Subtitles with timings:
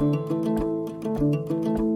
[0.00, 1.89] Thank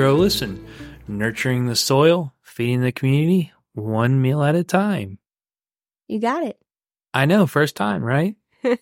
[0.00, 0.66] Grow Listen,
[1.08, 5.18] nurturing the soil, feeding the community, one meal at a time.
[6.08, 6.58] You got it.
[7.12, 8.34] I know, first time, right?
[8.64, 8.78] In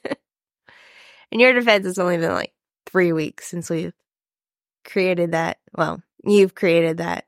[1.33, 2.53] your defense, it's only been like
[2.87, 3.93] three weeks since we've
[4.85, 5.59] created that.
[5.77, 7.27] Well, you've created that.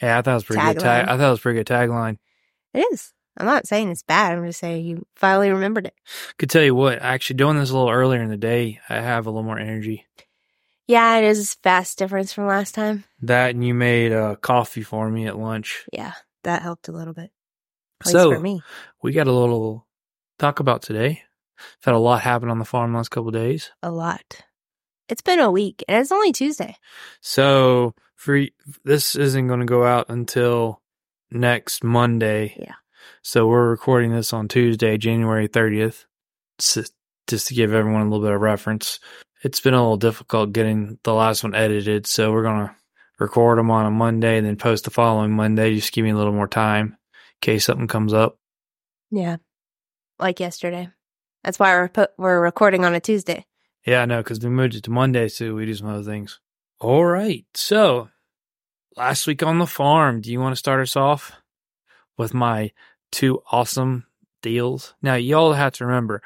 [0.00, 0.78] Yeah, I thought it was pretty good.
[0.78, 2.18] Tag- I thought it was pretty good tagline.
[2.74, 3.12] It is.
[3.36, 4.38] I'm not saying it's bad.
[4.38, 5.94] I'm just saying you finally remembered it.
[6.38, 9.26] Could tell you what, actually doing this a little earlier in the day, I have
[9.26, 10.06] a little more energy.
[10.88, 13.04] Yeah, it is a vast difference from last time.
[13.22, 15.84] That and you made uh, coffee for me at lunch.
[15.92, 16.12] Yeah,
[16.44, 17.30] that helped a little bit.
[18.00, 18.62] At least So for me.
[19.02, 19.86] we got a little
[20.38, 21.22] talk about today.
[21.58, 23.70] I've had a lot happen on the farm last couple of days.
[23.82, 24.42] A lot.
[25.08, 26.76] It's been a week and it's only Tuesday.
[27.20, 28.40] So for
[28.84, 30.80] this isn't going to go out until
[31.30, 32.56] next Monday.
[32.58, 32.74] Yeah.
[33.22, 36.06] So we're recording this on Tuesday, January 30th.
[36.58, 38.98] Just to give everyone a little bit of reference.
[39.42, 42.76] It's been a little difficult getting the last one edited, so we're going to
[43.18, 45.74] record them on a Monday and then post the following Monday.
[45.74, 46.94] Just give me a little more time in
[47.40, 48.38] case something comes up.
[49.10, 49.38] Yeah.
[50.20, 50.90] Like yesterday.
[51.42, 53.44] That's why we're put, we're recording on a Tuesday.
[53.84, 56.38] Yeah, I know, because we moved it to Monday, so we do some other things.
[56.78, 57.44] All right.
[57.54, 58.10] So,
[58.96, 61.32] last week on the farm, do you want to start us off
[62.16, 62.70] with my
[63.10, 64.06] two awesome
[64.40, 64.94] deals?
[65.02, 66.22] Now, y'all have to remember,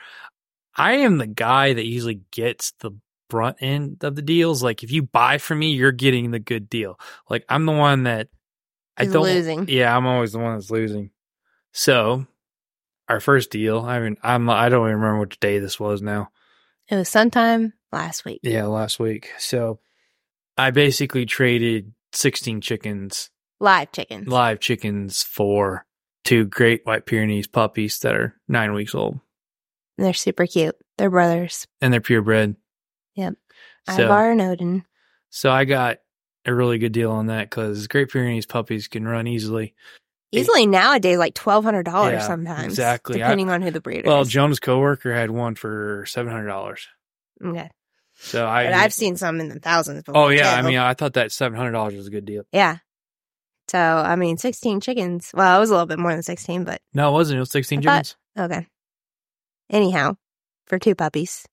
[0.76, 2.90] I am the guy that usually gets the
[3.28, 4.62] brunt end of the deals.
[4.62, 6.98] Like, if you buy from me, you're getting the good deal.
[7.28, 8.28] Like, I'm the one that
[8.96, 9.22] I don't.
[9.22, 9.68] losing.
[9.68, 11.10] Yeah, I'm always the one that's losing.
[11.72, 12.26] So,
[13.08, 16.30] our first deal, I mean, I'm, I don't even remember which day this was now.
[16.88, 18.40] It was sometime last week.
[18.42, 19.30] Yeah, last week.
[19.38, 19.80] So
[20.56, 23.30] I basically traded 16 chickens,
[23.60, 24.28] Live chickens.
[24.28, 25.84] live chickens, for
[26.24, 29.18] two great white Pyrenees puppies that are nine weeks old
[29.98, 30.76] They're super cute.
[30.98, 31.66] They're brothers.
[31.80, 32.56] and they're purebred.
[33.16, 33.34] Yep.
[33.94, 34.84] So, Ivar and Odin.
[35.30, 35.98] so I got
[36.44, 39.74] a really good deal on that because Great Pyrenees puppies can run easily.
[40.32, 42.64] Easily nowadays, like twelve hundred dollars Yeah, sometimes.
[42.66, 43.22] exactly.
[43.22, 44.06] I- Depending on who the breeder is.
[44.06, 44.28] Well, is.
[44.28, 46.78] Jonah's coworker had one for $700.
[47.44, 47.70] okay.
[48.18, 50.20] So I, But I've seen some in the thousands before.
[50.24, 52.42] oh yeah, I mean, I thought that $700 was a good deal.
[52.52, 52.78] Yeah.
[53.68, 55.30] So I mean sixteen chickens.
[55.34, 57.36] Well, it was a little bit more than sixteen, but No, it wasn't.
[57.38, 58.52] It was 16 I thought- chickens.
[58.52, 58.66] okay.
[59.70, 60.16] Anyhow,
[60.66, 61.46] for two puppies.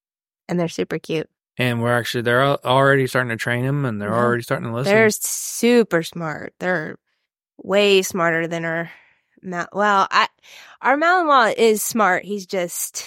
[0.49, 1.29] And they're super cute.
[1.57, 4.15] And we're actually, they're already starting to train them and they're Yeah.
[4.15, 4.93] already starting to listen.
[4.93, 6.53] They're super smart.
[6.59, 6.97] They're
[7.57, 8.91] way smarter than our
[9.45, 10.29] Mal- well, I
[10.81, 12.23] our Malinois is smart.
[12.23, 13.05] He's just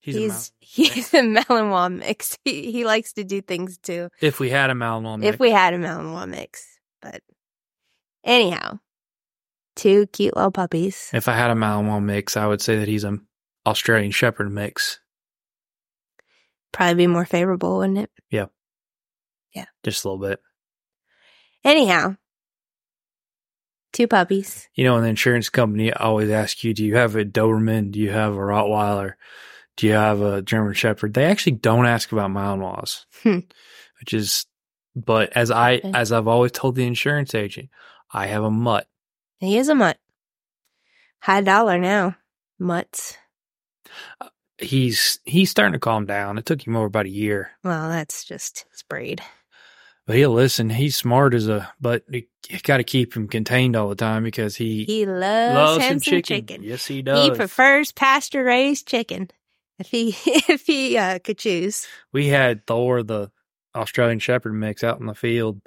[0.00, 0.20] He's, a
[0.60, 2.36] he's he's a Malinois mix.
[2.44, 4.10] He, he likes to do things too.
[4.20, 5.34] If we had a Malinois mix.
[5.34, 6.66] If we had a Malinois mix,
[7.00, 7.22] but
[8.22, 8.80] anyhow,
[9.76, 11.10] two cute little puppies.
[11.14, 13.26] If I had a Malinois mix, I would say that he's an
[13.66, 15.00] Australian Shepherd mix.
[16.72, 18.10] Probably be more favorable, wouldn't it?
[18.30, 18.46] Yeah.
[19.54, 19.66] Yeah.
[19.82, 20.40] Just a little bit.
[21.64, 22.16] Anyhow,
[23.92, 24.68] two puppies.
[24.74, 27.90] You know, in the insurance company, I always ask you, do you have a Doberman?
[27.90, 29.14] Do you have a Rottweiler?
[29.76, 31.14] Do you have a German Shepherd?
[31.14, 33.40] They actually don't ask about Malinois, Hmm.
[34.00, 34.46] which is,
[34.94, 35.92] but as I, Okay.
[35.94, 37.68] as I've always told the insurance agent,
[38.12, 38.88] I have a mutt.
[39.38, 39.98] He is a mutt.
[41.22, 42.16] High dollar now.
[42.58, 43.16] Mutts.
[44.60, 46.38] He's, he's starting to calm down.
[46.38, 47.50] It took him over about a year.
[47.64, 49.22] Well, that's just his breed.
[50.06, 50.70] But he'll listen.
[50.70, 52.22] He's smart as a, but you,
[52.64, 56.00] got to keep him contained all the time because he, He loves, loves him some
[56.00, 56.46] chicken.
[56.46, 56.62] chicken.
[56.62, 57.24] Yes, he does.
[57.24, 59.30] He prefers pasture raised chicken.
[59.78, 61.86] If he if he uh, could choose.
[62.12, 63.30] we had Thor, the
[63.74, 65.60] Australian Shepherd mix, out in the field.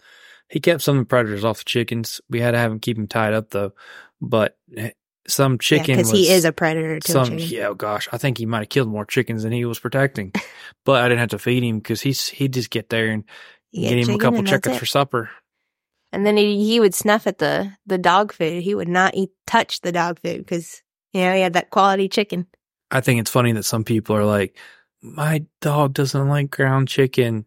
[0.49, 2.21] He kept some of the predators off the chickens.
[2.29, 3.71] We had to have him keep him tied up though.
[4.21, 4.91] But eh,
[5.27, 7.25] some chicken because was he is a predator to some.
[7.25, 7.39] chicken.
[7.39, 10.33] Yeah, oh gosh, I think he might have killed more chickens than he was protecting.
[10.85, 13.23] but I didn't have to feed him because he's he'd just get there and
[13.71, 15.29] You get him a couple chickens for supper.
[16.11, 18.63] And then he he would snuff at the the dog food.
[18.63, 20.81] He would not eat touch the dog food because
[21.13, 22.47] you know he had that quality chicken.
[22.91, 24.57] I think it's funny that some people are like,
[25.01, 27.45] "My dog doesn't like ground chicken."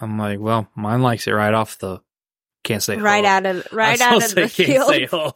[0.00, 2.00] I'm like, "Well, mine likes it right off the."
[2.64, 5.34] Can't say right out of right out of the supposed can't say field.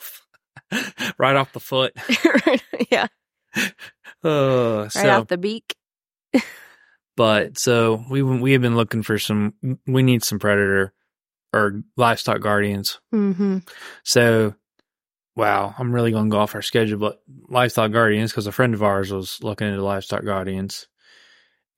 [1.19, 1.93] right off the foot.
[2.91, 3.07] yeah,
[4.25, 5.75] Uh, right so off the beak.
[7.17, 9.55] But so we we have been looking for some.
[9.87, 10.93] We need some predator
[11.55, 13.01] or livestock guardians.
[13.15, 13.59] Mm-hmm.
[14.05, 14.55] So,
[15.35, 16.99] wow, I'm really going to go off our schedule.
[16.99, 20.87] But livestock guardians, because a friend of ours was looking into livestock guardians,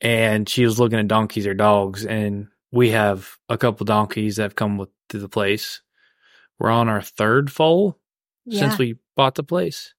[0.01, 4.43] and she was looking at donkeys or dogs, and we have a couple donkeys that
[4.43, 5.83] have come with to the place.
[6.59, 7.98] We're on our third foal
[8.49, 8.61] Yeah.
[8.61, 9.95] since we bought the place.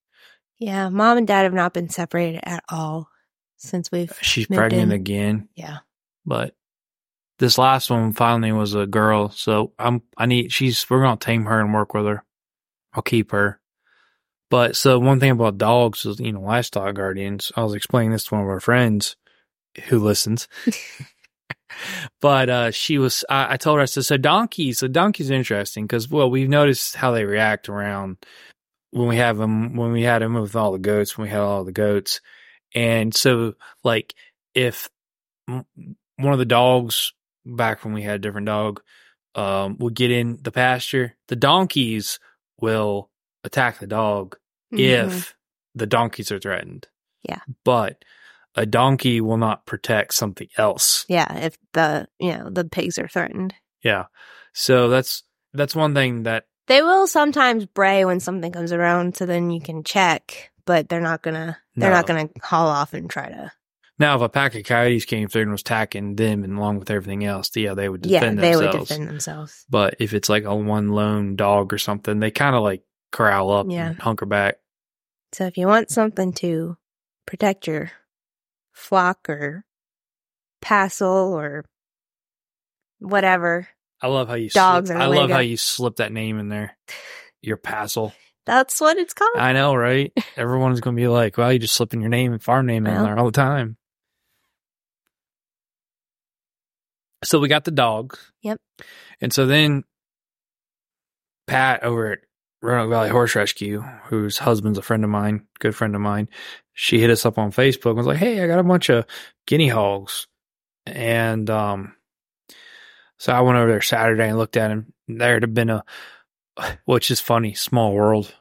[0.58, 0.90] yeah.
[0.90, 3.10] Mom and dad have not been separated at all
[3.58, 4.12] since we've.
[4.22, 4.92] She's pregnant in.
[4.92, 5.50] again.
[5.56, 5.78] Yeah.
[6.26, 6.56] but
[7.40, 9.30] this last one finally was a girl.
[9.30, 12.24] So I'm I need she's we're gonna tame her and work with her.
[12.94, 13.62] I'll keep her.
[14.50, 17.52] But so one thing about dogs is you know livestock guardians.
[17.56, 19.16] I was explaining this to one of our friends
[19.86, 20.48] who listens.
[22.22, 24.80] but uh she was I, I told her I said so donkeys.
[24.80, 28.18] So donkeys are interesting because well we've noticed how they react around
[28.92, 31.42] when we have them when we had them with all the goats when we had
[31.42, 32.22] all the goats
[32.76, 34.14] and so like
[34.56, 34.90] if
[35.50, 35.66] m-
[36.18, 37.14] one of the dogs
[37.46, 38.82] back when we had a different dog
[39.36, 42.20] um would get in the pasture the donkeys
[42.62, 43.10] will
[43.44, 44.36] attack the dog
[44.74, 44.80] Mhm.
[44.80, 45.36] if
[45.76, 46.88] the donkeys are threatened
[47.24, 47.40] Yeah.
[47.64, 48.04] but
[48.56, 51.32] a donkey will not protect something else Yeah.
[51.46, 53.54] If the you know the pigs are threatened,
[53.84, 54.06] yeah
[54.54, 55.24] so that's
[55.54, 59.16] that's one thing that they will sometimes bray when something comes around.
[59.18, 61.58] So then you can check, but they're not gonna.
[61.76, 63.52] They're not gonna haul off and try to.
[63.98, 66.92] now if a pack of coyotes came through and was attacking them and along with
[66.92, 68.42] everything else yeah they would defend themselves.
[68.42, 69.66] Yeah, they themselves would defend themselves.
[69.70, 73.50] But if it's like a one lone dog or something, they kind of like corral
[73.52, 73.88] up Yeah.
[73.90, 74.58] and hunker back.
[75.32, 76.78] So if you want something to
[77.26, 77.92] protect your
[78.80, 79.66] flock or
[80.62, 81.66] passel or
[83.00, 83.68] whatever,
[84.02, 86.78] I love how you Dogs slip, I love how you slip that name in there.
[87.42, 88.14] Your Passel.
[88.46, 89.38] that's what it's called.
[89.38, 90.12] I know, right?
[90.36, 93.18] Everyone's gonna be like, "Well, you just slipping your name and farm name in there
[93.18, 93.78] all the time."
[97.24, 98.32] So we got the dogs.
[98.44, 98.60] Yep.
[99.20, 99.84] And so then
[101.48, 102.20] Pat over at
[102.62, 106.28] Roanoke Valley Horse Rescue, whose husband's a friend of mine, good friend of mine,
[106.74, 109.06] she hit us up on Facebook and was like, Hey, I got a bunch of
[109.48, 110.28] guinea hogs.
[110.86, 111.96] And um
[113.18, 114.94] so I went over there Saturday and looked at him.
[115.08, 115.84] There had been a
[116.86, 118.34] which is funny, small world.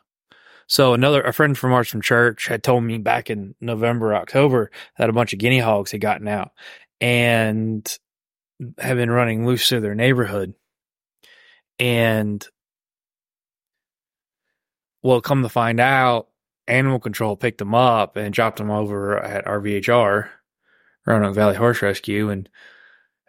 [0.66, 4.70] So another a friend from ours from church had told me back in November, October
[4.98, 6.50] that a bunch of guinea hogs had gotten out
[7.00, 7.88] and
[8.78, 10.54] have been running loose through their neighborhood.
[11.78, 12.46] And
[15.02, 16.28] well, come to find out,
[16.66, 20.28] animal control picked them up and dropped them over at RVHR,
[21.06, 22.48] Roanoke Valley Horse Rescue, and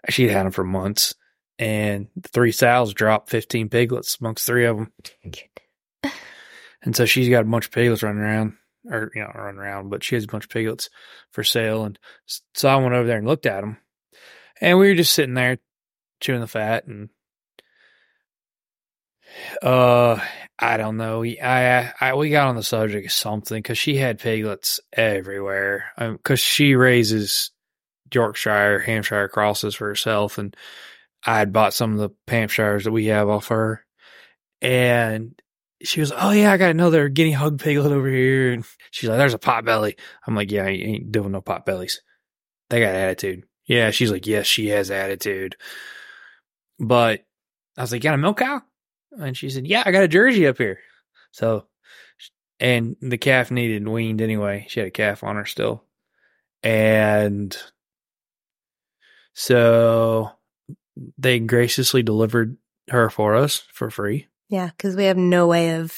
[0.09, 1.15] she'd had them for months.
[1.57, 4.91] And the three sows dropped 15 piglets amongst three of them.
[6.81, 8.53] And so she's got a bunch of piglets running around,
[8.89, 10.89] or, you know, running around, but she has a bunch of piglets
[11.29, 11.83] for sale.
[11.83, 11.99] And
[12.53, 13.75] so I went over there and looked at them.
[14.61, 15.57] And we were just sitting there
[16.21, 17.09] chewing the fat and,
[19.61, 20.19] uh,
[20.57, 21.23] I don't know.
[21.23, 25.91] I, I, we got on the subject of something because she had piglets everywhere.
[25.97, 27.51] Because she raises
[28.13, 30.55] Yorkshire, Hampshire crosses for herself, and
[31.25, 33.85] I had bought some of the Hampshires that we have off her,
[34.61, 35.39] and
[35.83, 39.17] she was, "Oh yeah, I got another guinea hog piglet over here," and she's like,
[39.17, 42.01] "There's a pot belly." I'm like, "Yeah, I ain't doing no pot bellies.
[42.69, 45.55] They got attitude." Yeah, she's like, "Yes, she has attitude,"
[46.79, 47.25] but
[47.77, 48.61] I was like, "Got a milk cow?"
[49.11, 50.79] And she said, "Yeah, I got a Jersey up here."
[51.31, 51.65] So,
[52.59, 54.65] and the calf needed weaned anyway.
[54.69, 55.83] She had a calf on her still,
[56.63, 57.55] and
[59.33, 60.31] so
[61.17, 62.57] they graciously delivered
[62.89, 65.95] her for us for free, Yeah, because we have no way of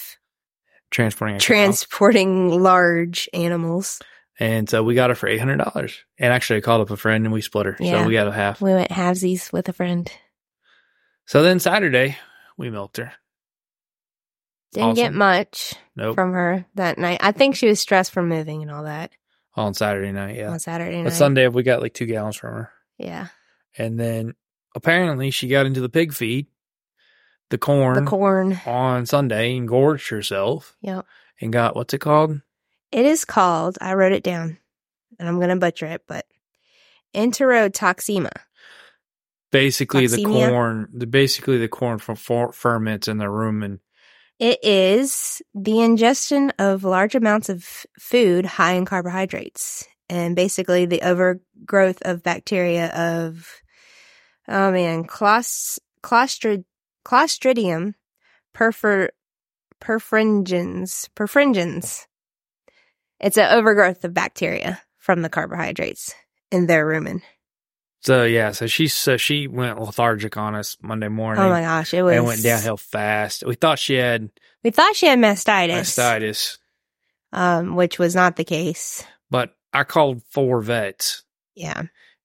[0.92, 1.46] transporting a cow.
[1.46, 4.00] transporting large animals.
[4.40, 5.98] And so we got her for eight hundred dollars.
[6.18, 8.02] And actually, I called up a friend and we split her, Yeah.
[8.02, 8.62] so we got a half.
[8.62, 10.12] We went halvesies with a friend.
[11.26, 12.18] So then Saturday
[12.62, 13.12] we milked her.
[14.74, 17.20] Didn't get much Nope, from her that night.
[17.22, 19.12] I think she was stressed from moving and all that
[19.56, 20.50] on Saturday night, yeah.
[20.50, 21.04] on Saturday night.
[21.06, 22.72] But Sunday we got like two gallons from her.
[22.98, 23.28] yeah,
[23.78, 24.34] And then
[24.74, 26.48] apparently she got into the pig feed,
[27.50, 28.58] the corn, the corn.
[28.66, 31.06] on Sunday and gorged herself Yep.
[31.42, 32.40] and got what's it called?
[32.94, 33.78] It is called.
[33.82, 34.58] I wrote it down,
[35.20, 36.26] and I'm gonna butcher it, but
[37.14, 38.32] enterotoxemia.
[39.52, 43.80] Basically the corn, the basically the corn from fer- ferments in the rumen.
[44.40, 51.02] It is the ingestion of large amounts of food high in carbohydrates and basically the
[51.04, 53.62] overgrowth of bacteria of,
[54.48, 56.66] oh man, clos, clostrid,
[57.06, 57.94] clostridium
[58.54, 59.10] perfor,
[59.80, 62.08] perfringens, perfringens.
[63.20, 66.14] It's an overgrowth of bacteria from the carbohydrates
[66.52, 67.22] in their rumen.
[68.04, 71.94] So yeah, so she so she went lethargic on us Monday morning Oh my gosh,
[71.94, 72.16] it was.
[72.16, 73.44] and went downhill fast.
[73.46, 74.30] We thought she had
[74.64, 76.58] We thought she had mastitis, mastitis,
[77.32, 79.04] um, which was not the case.
[79.30, 81.24] but I called four vets,
[81.56, 81.84] Yeah.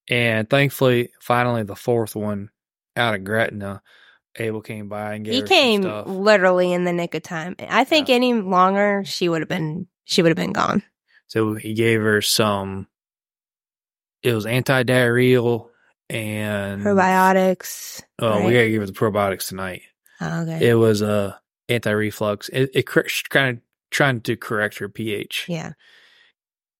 [0.08, 2.50] and thankfully, finally, the fourth one
[2.96, 3.82] out of Gretna,
[4.38, 7.54] Abel came by and gave He her came literally in the nick of time.
[7.60, 8.14] I think Yeah.
[8.16, 10.82] any longer she would have been she would have been gone.
[11.26, 12.86] So he gave her some.
[14.26, 15.68] It was anti-diarrheal
[16.10, 18.02] and Probiotics.
[18.18, 18.52] Oh, we right?
[18.54, 19.82] gotta give her the probiotics tonight.
[20.20, 20.68] Oh, okay.
[20.68, 21.32] It was a uh,
[21.68, 22.48] anti-reflux.
[22.48, 22.86] It, it
[23.28, 25.46] kind of trying to correct her pH.
[25.48, 25.72] yeah.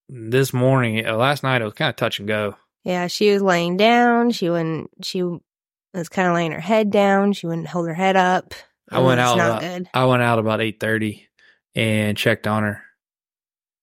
[0.09, 2.57] This morning, uh, last night, it was kind of touch and go.
[2.85, 4.31] Yeah, she was laying down.
[4.31, 4.91] She wouldn't.
[5.03, 7.33] She was kind of laying her head down.
[7.33, 8.55] She wouldn't hold her head up.
[8.91, 9.89] I went out Not about- good.
[9.93, 11.27] I went out about eight thirty
[11.75, 12.83] and checked on her.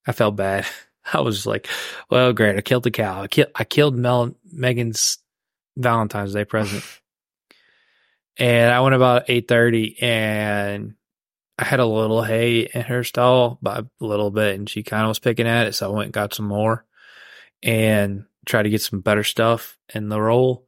[0.06, 0.66] I felt bad.
[1.12, 1.68] I was like,
[2.10, 2.56] "Well, great.
[2.56, 3.22] I killed the cow.
[3.22, 3.50] I killed.
[3.54, 5.18] I killed Mel Megan's
[5.76, 6.84] Valentine's Day present."
[8.38, 10.94] and I went about eight thirty, and
[11.58, 15.02] I had a little hay in her stall, by a little bit, and she kind
[15.02, 15.74] of was picking at it.
[15.74, 16.84] So I went and got some more,
[17.62, 20.66] and tried to get some better stuff in the roll.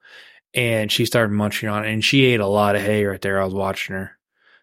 [0.55, 3.41] And she started munching on it, and she ate a lot of hay right there.
[3.41, 4.13] I was watching her.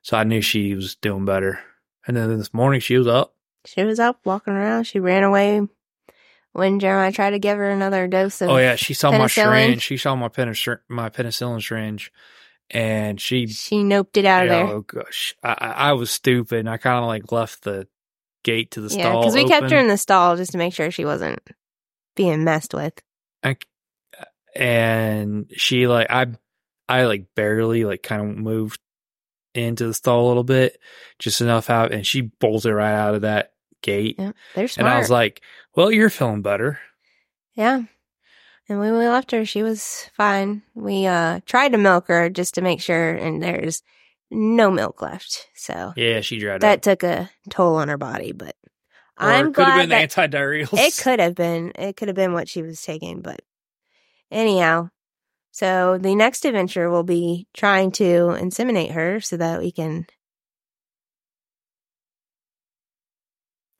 [0.01, 1.59] So I knew she was doing better.
[2.05, 3.35] And then this morning she was up.
[3.65, 4.85] She was up walking around.
[4.85, 5.61] She ran away
[6.51, 8.49] when Jeremiah tried to give her another dose of.
[8.49, 9.81] Oh yeah, she saw my syringe.
[9.81, 12.11] She saw my penicillin, my penicillin syringe,
[12.69, 13.47] and she.
[13.47, 14.65] She noped it out of there.
[14.67, 16.59] Oh gosh, I, I I was stupid.
[16.59, 17.87] And I kind of like left the
[18.43, 19.21] gate to the Yeah, stall.
[19.21, 21.39] because we kept her in the stall just to make sure she wasn't
[22.15, 22.93] being messed with.
[23.43, 23.57] I,
[24.55, 26.27] and she like I
[26.87, 28.79] I like barely like kind of moved
[29.55, 30.79] into the stall a little bit,
[31.19, 33.52] just enough out, and she bolted right out of that
[33.83, 34.15] gate.
[34.17, 34.87] Yeah, they're smart.
[34.87, 34.95] And.
[34.95, 35.41] I was like,
[35.75, 36.79] "Well, you're feeling better."
[37.53, 37.83] yeah.
[38.69, 40.63] And when we left her, she was fine.
[40.73, 43.83] We uh tried to milk her just to make sure, and there's
[44.31, 45.49] no milk left.
[45.53, 46.81] So Yeah, she dried that up.
[46.81, 48.31] took a toll on her body.
[48.31, 48.55] But
[49.19, 50.79] Or I'm it could have glad been that the antidiarrheals.
[50.79, 51.73] it could have been.
[51.75, 53.21] It could have been what she was taking.
[53.21, 53.41] But
[54.31, 54.89] anyhow,
[55.51, 58.03] so the next adventure will be trying to
[58.39, 60.07] inseminate her so that we can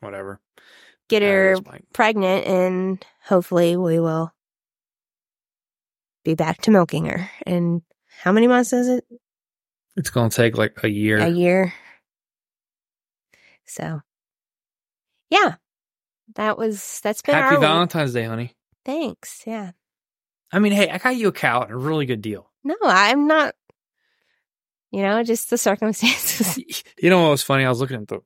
[0.03, 0.39] Whatever.
[1.09, 1.55] get Uh, her
[1.93, 4.31] pregnant and hopefully we will
[6.23, 7.29] be back to milking her.
[7.45, 7.81] And
[8.21, 9.05] how many months is it?
[9.95, 11.19] It's gonna take like a year.
[11.19, 11.73] A year.
[13.65, 14.01] So,
[15.29, 15.55] yeah,
[16.35, 17.67] that was that's been Happy our week.
[17.67, 18.55] Valentine's Day, honey.
[18.85, 19.43] Thanks.
[19.45, 19.71] Yeah.
[20.51, 22.49] I mean, hey, I got you a cow at a really good deal.
[22.63, 23.55] No, I'm not.
[24.91, 26.83] You know, just the circumstances.
[27.01, 27.65] You know what was funny?
[27.65, 28.21] I was looking at the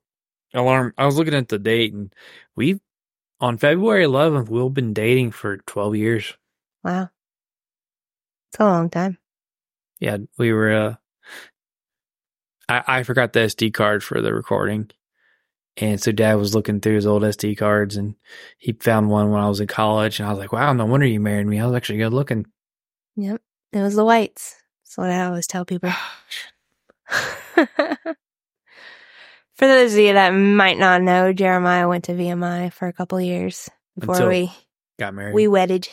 [0.54, 0.94] alarm.
[0.98, 2.12] I was looking at the date, and
[2.56, 2.80] we
[3.40, 6.34] on February 11th we've been dating for 12 years.
[6.84, 7.10] wow,
[8.50, 9.18] it's a long time.
[10.00, 10.72] Yeah, we were.
[10.72, 10.94] uh
[12.68, 14.90] I I forgot the SD card for the recording,
[15.76, 18.14] and so Dad was looking through his old SD cards, and
[18.58, 21.06] he found one when I was in college, and I was like, "Wow, no wonder
[21.06, 21.60] you married me.
[21.60, 22.46] I was actually good looking."
[23.16, 23.40] Yep,
[23.72, 24.56] it was the whites.
[24.84, 25.90] That's what I always tell people.
[29.58, 33.20] For those of you that might not know, Jeremiah went to VMI for a couple
[33.20, 34.52] years before Until we
[34.98, 35.34] Got married.
[35.34, 35.88] we wedded.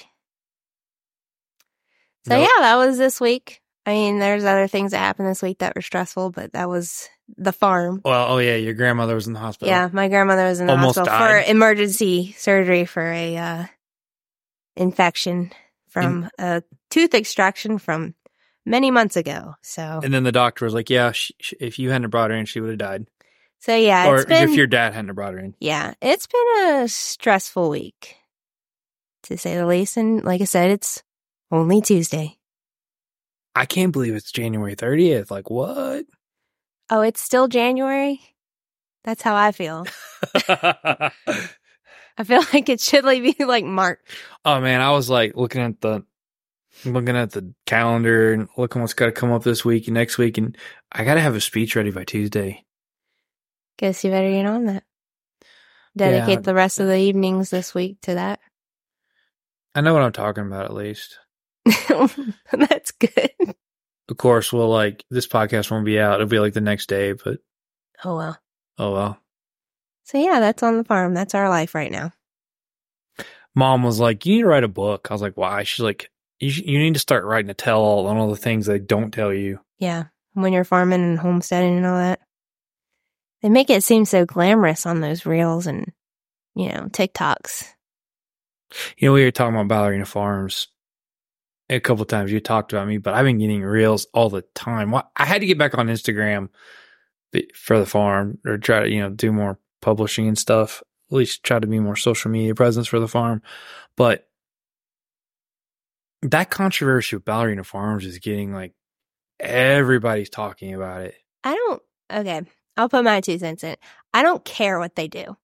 [2.28, 2.42] So Nope.
[2.42, 3.62] yeah, that was this week.
[3.86, 7.08] I mean, there's other things that happened this week that were stressful, but that was
[7.38, 8.02] the farm.
[8.04, 9.68] Well, oh yeah, your grandmother was in the hospital.
[9.68, 11.46] Yeah, my grandmother was in the Almost hospital died.
[11.46, 13.66] for emergency surgery for a uh,
[14.76, 15.52] infection
[15.88, 18.16] from a tooth extraction from
[18.66, 19.54] many months ago.
[19.62, 22.36] So, And then the doctor was like, "Yeah, she, she, if you hadn't brought her
[22.36, 23.06] in, she would have died,
[23.66, 26.66] so yeah, or it's been if your dad hadn't brought her in." yeah, it's been
[26.66, 28.16] a stressful week
[29.24, 29.98] to say the least.
[29.98, 31.02] And like I said, it's
[31.52, 32.38] only Tuesday.
[33.56, 35.32] I can't believe it's January 30th.
[35.32, 36.06] Like what?
[36.92, 38.22] Oh, it's still January.
[39.04, 39.88] That's how I feel.
[40.48, 44.00] I feel like it should like be like March.
[44.46, 46.04] oh man, I was like looking at the
[46.84, 50.20] looking at the calendar and looking what's got to come up this week and next
[50.20, 50.56] week, and
[50.92, 52.65] I got to have a speech ready by Tuesday.
[53.78, 54.84] Guess you better get on that.
[55.98, 56.42] Dedicate Yeah.
[56.42, 58.40] the rest of the evenings this week to that.
[59.74, 61.20] I know what I'm talking about at least.
[62.52, 63.32] That's good.
[64.08, 66.16] Of course, we'll like this podcast won't be out.
[66.16, 67.40] It'll be like the next day, but
[68.04, 68.38] Oh well.
[68.78, 69.18] oh well.
[70.04, 71.16] So yeah, that's on the farm.
[71.16, 72.12] That's our life right now.
[73.56, 76.12] Mom was like, "You need to write a book." I was like, "Why?" She's like,
[76.40, 78.78] "You sh- you need to start writing a tell all on all the things they
[78.78, 80.06] don't tell you." Yeah.
[80.34, 82.20] When you're farming and homesteading and all that.
[83.46, 85.94] They make it seem so glamorous on those reels and,
[86.56, 87.68] you know, TikToks.
[88.98, 90.70] You know, we were talking about ballerina farms.
[91.70, 94.96] a couple times you talked about me, but I've been getting reels all the time.
[94.96, 96.50] I had to get back on Instagram
[97.54, 100.82] for the farm or try to, you know, do more publishing and stuff.
[101.12, 103.44] At least try to be more social media presence for the farm.
[103.96, 104.28] But
[106.24, 108.74] that controversy with Ballerina Farms is getting like
[109.40, 111.14] everybody's talking about it.
[111.44, 111.84] I don't.
[112.12, 112.42] Okay,
[112.78, 113.76] I'll put my two cents in.
[114.14, 115.38] I don't care what they do.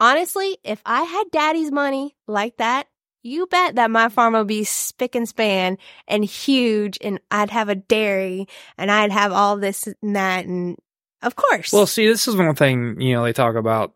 [0.00, 2.88] Honestly, if I had daddy's money like that,
[3.22, 7.68] you bet that my farm would be spick and span and huge, and I'd have
[7.68, 10.76] a dairy, and I'd have all this and that, and
[11.22, 11.72] of course.
[11.72, 13.94] Well, see, this is one thing, you know, they talk about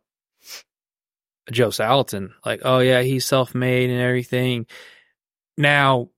[1.50, 4.66] Joe Salatin, like, oh yeah, he's self-made and everything.
[5.58, 6.10] Now,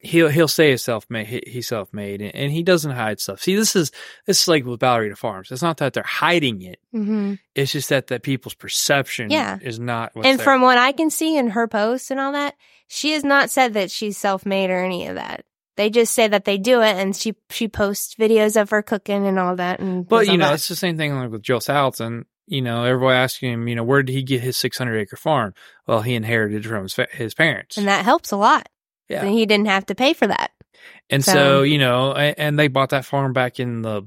[0.00, 3.40] he'll he'll say he's self-made, he, he's self-made, and, and he doesn't hide stuff.
[3.42, 3.92] See, this is
[4.26, 5.50] this is like with Valerie Ballerina Farms.
[5.52, 9.58] It's not that they're hiding it; hmm it's just that that people's perception Yeah.
[9.60, 10.10] is not.
[10.14, 10.44] What's and there.
[10.44, 12.54] from what I can see in her posts and all that,
[12.88, 15.44] she has not said that she's self-made or any of that.
[15.76, 19.26] They just say that they do it, and she she posts videos of her cooking
[19.26, 19.80] and all that.
[19.80, 20.54] And But you know, that.
[20.54, 22.24] it's the same thing like with Joe Salatin.
[22.46, 25.54] You know, everybody asking him, you know, where did he get his 600 acre farm?
[25.86, 27.76] Well, he inherited from his, fa- his parents.
[27.76, 28.68] and that helps a lot.
[29.10, 29.24] Yeah.
[29.24, 30.52] And he didn't have to pay for that.
[31.10, 34.02] And so, So- you know, and, and they bought that farm back in the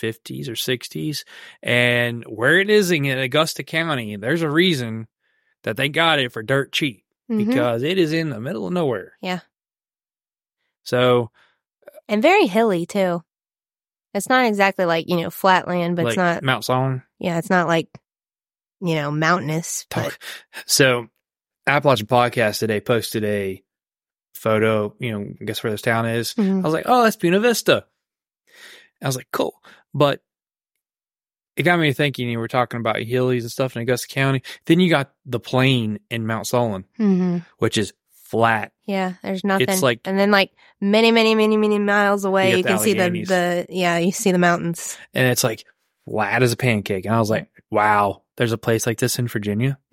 [0.00, 1.24] 50s or 60s.
[1.62, 5.06] And where it is in Augusta County, there's a reason
[5.62, 7.46] that they got it for dirt cheap Mhm.
[7.46, 9.12] because it is in the middle of nowhere.
[9.22, 9.40] Yeah.
[10.82, 11.30] So,
[12.08, 13.22] and very hilly too.
[14.14, 16.42] It's not exactly like you know flat land, but like it's not.
[16.42, 17.02] Mount Solon.
[17.18, 17.88] Yeah, it's not like
[18.80, 19.86] you know mountainous.
[19.90, 20.18] But.
[20.66, 21.06] So,
[21.66, 23.62] Appalachian Podcast today posted a
[24.42, 26.34] photo, you know, guess where this town is?
[26.36, 26.62] I Mhm.
[26.62, 27.86] was like, oh, that's Buena Vista.
[29.02, 29.54] I was like, cool.
[29.94, 30.20] But
[31.56, 34.42] it got me thinking, you were talking about hillies and stuff in Augusta County.
[34.66, 37.44] Then you got the plain in Mount Solon, Mhm.
[37.58, 38.72] which is flat.
[38.86, 39.68] yeah, there's nothing.
[39.68, 42.94] It's like- and then like many, many, many, many miles away, You you, can see
[42.94, 44.96] the the yeah, you see the mountains.
[45.14, 45.64] And it's like
[46.08, 47.04] flat as a pancake.
[47.04, 49.78] And I was like, wow, there's a place like this in Virginia.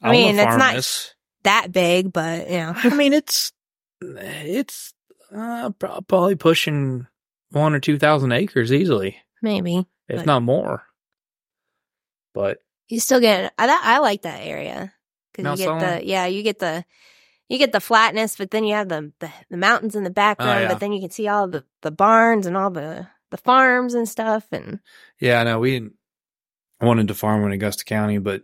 [0.00, 1.14] I mean, wanna it's not- this.
[1.46, 3.52] That big, but you know, I mean, it's,
[4.02, 4.92] it's
[5.34, 7.06] uh, probably pushing
[7.50, 10.82] one or 2,000 acres easily, maybe if not more.
[12.34, 13.52] But you still get.
[13.58, 14.92] I I like that area
[15.32, 16.84] because you get the yeah, you get the.
[17.48, 20.58] You get the flatness, but then you have the the, the mountains in the background.
[20.58, 20.68] Oh, yeah.
[20.68, 24.08] But then you can see all the, the barns and all the, the farms and
[24.08, 24.44] stuff.
[24.50, 24.80] And
[25.20, 25.94] yeah, I know we didn't,
[26.80, 28.42] wanted to farm in Augusta County, but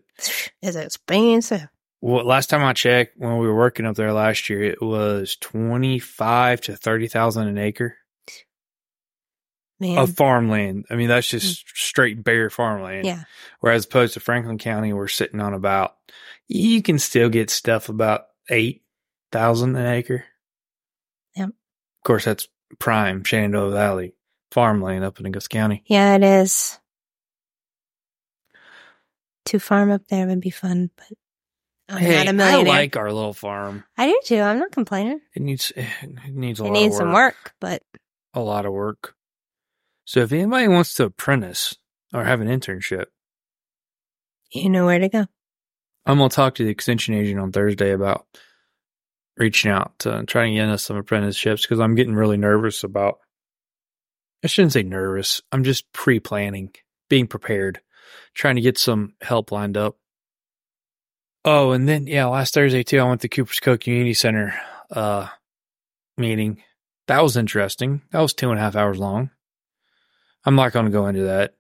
[0.63, 1.67] it's expensive.
[2.03, 5.37] Well, last time I checked, when we were working up there last year, it was
[5.37, 7.97] twenty five to thirty thousand an acre
[9.79, 10.87] Man, of farmland.
[10.91, 13.05] I mean, that's just straight bare farmland.
[13.05, 13.07] Mm.
[13.07, 13.25] yeah,
[13.61, 15.95] Whereas opposed to Franklin County, we're sitting on about
[16.49, 18.83] you can still get stuff about eight
[19.31, 20.25] thousand an acre.
[21.37, 21.51] Yep.
[21.51, 22.49] Of course, that's
[22.81, 24.15] prime Shenandoah Valley
[24.51, 25.85] farmland up in Augusta County.
[25.87, 26.81] yeah, it is.
[29.47, 31.07] To farm up there would be fun, but
[31.93, 32.75] I'm hey, not a I millionaire.
[32.75, 33.85] like our little farm.
[33.99, 34.41] I do too.
[34.41, 35.21] I'm not complaining.
[35.35, 36.71] It needs eh, it needs a lot.
[36.71, 37.83] It lot needs of some work, but
[38.35, 39.15] a lot of work.
[40.05, 41.77] So if anybody wants to apprentice
[42.13, 43.07] or have an internship,
[44.51, 45.27] you know where to go.
[46.07, 48.27] I'm gonna talk to the extension agent on Thursday about
[49.37, 53.19] reaching out to try and get us some apprenticeships because I'm getting really nervous about.
[54.45, 55.41] I shouldn't say nervous.
[55.53, 56.75] I'm just pre-planning,
[57.09, 57.81] being prepared,
[58.35, 59.97] trying to get some help lined up.
[61.45, 64.55] Oh, and then yeah, last Thursday too, I went to Cooper's Cove Community Center
[64.91, 65.29] uh
[66.17, 66.63] meeting.
[67.09, 68.03] That was interesting.
[68.13, 69.31] That was two and a half hours long.
[70.45, 71.55] I'm not going to go into that,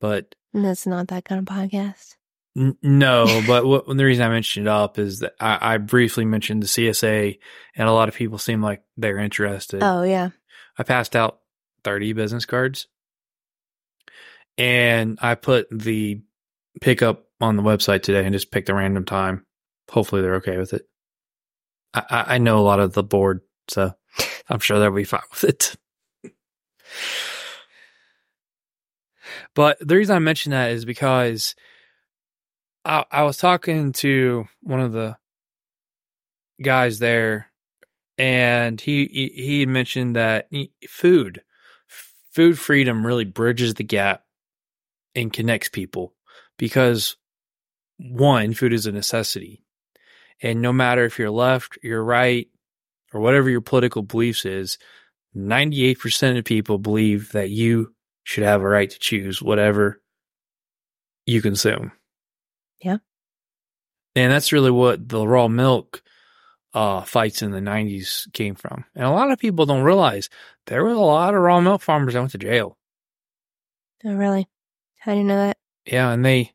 [0.00, 2.16] but And That's not that kind of podcast.
[2.56, 6.24] N- no, but what, the reason I mentioned it up is that I, I briefly
[6.24, 7.38] mentioned the CSA,
[7.76, 9.82] and a lot of people seem like they're interested.
[9.82, 10.30] Oh yeah,
[10.76, 11.40] I passed out
[11.84, 12.86] 30 business cards,
[14.56, 16.20] and I put the
[16.80, 19.46] pickup on the website today and just picked a random time.
[19.90, 20.82] Hopefully, they're okay with it.
[21.94, 23.92] I, I, know a lot of the board, so
[24.48, 25.76] I'm sure they'll be fine with it.
[29.54, 31.54] But the reason I mention that is because
[32.84, 35.16] I, I was talking to one of the
[36.62, 37.50] guys there,
[38.16, 40.48] and he he, mentioned that
[40.88, 41.42] food
[42.30, 44.24] food freedom really bridges the gap
[45.14, 46.14] and connects people
[46.56, 47.16] because
[47.98, 49.62] one food is a necessity,
[50.42, 52.48] and no matter if you're left, you're right,
[53.12, 54.78] or whatever your political beliefs is,
[55.34, 60.00] ninety eight percent of people believe that you should have a right to choose whatever
[61.26, 61.92] you consume.
[62.82, 62.98] Yeah.
[64.14, 66.02] And that's really what the raw milk
[66.74, 68.84] uh, fights in the 90s came from.
[68.94, 70.28] And a lot of people don't realize
[70.66, 72.76] there was a lot of raw milk farmers that went to jail.
[74.04, 74.48] Oh, really?
[75.06, 75.56] I didn't know that.
[75.86, 76.52] Yeah, and they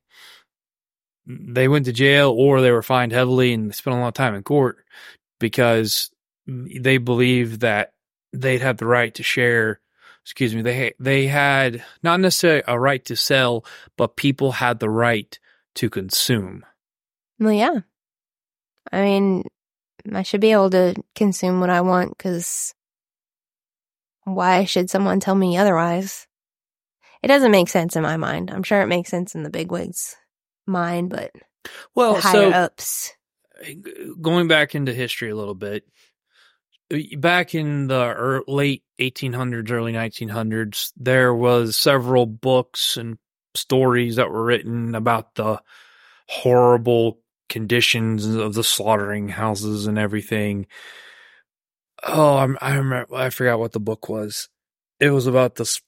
[1.25, 4.35] they went to jail or they were fined heavily and spent a lot of time
[4.35, 4.77] in court
[5.39, 6.11] because
[6.47, 7.93] they believed that
[8.33, 9.79] they'd have the right to share
[10.21, 13.65] excuse me they they had not necessarily a right to sell
[13.97, 15.39] but people had the right
[15.75, 16.63] to consume
[17.39, 17.79] Well, yeah.
[18.91, 19.43] I mean,
[20.13, 22.73] I should be able to consume what I want because
[24.23, 26.27] why should someone tell me otherwise?
[27.21, 28.51] It doesn't make sense in my mind.
[28.51, 30.15] I'm sure it makes sense in the bigwigs'
[30.65, 31.31] mind, but
[31.95, 33.13] well higher so ups.
[34.21, 35.85] going back into history a little bit
[36.93, 43.17] uh, back in the late 1800s early 1900s there was several books and
[43.55, 45.61] stories that were written about the
[46.27, 50.65] horrible conditions of the slaughtering houses and everything.
[52.01, 54.49] Oh I'm, i remember i forgot what the book was.
[54.99, 55.79] It was about the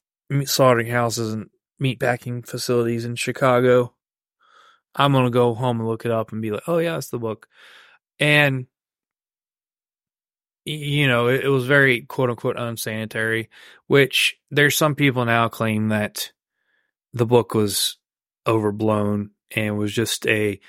[0.46, 3.95] slaughtering houses and meat packing facilities in chicago
[4.96, 7.20] i'm gonna go home and look it up and be like oh yeah it's the
[7.20, 7.48] book
[8.20, 8.68] and
[10.66, 13.50] you know it, it was very quote unquote unsanitary
[13.88, 16.32] which there's some people now claim that
[17.14, 17.98] the book was
[18.48, 20.60] overblown and was just a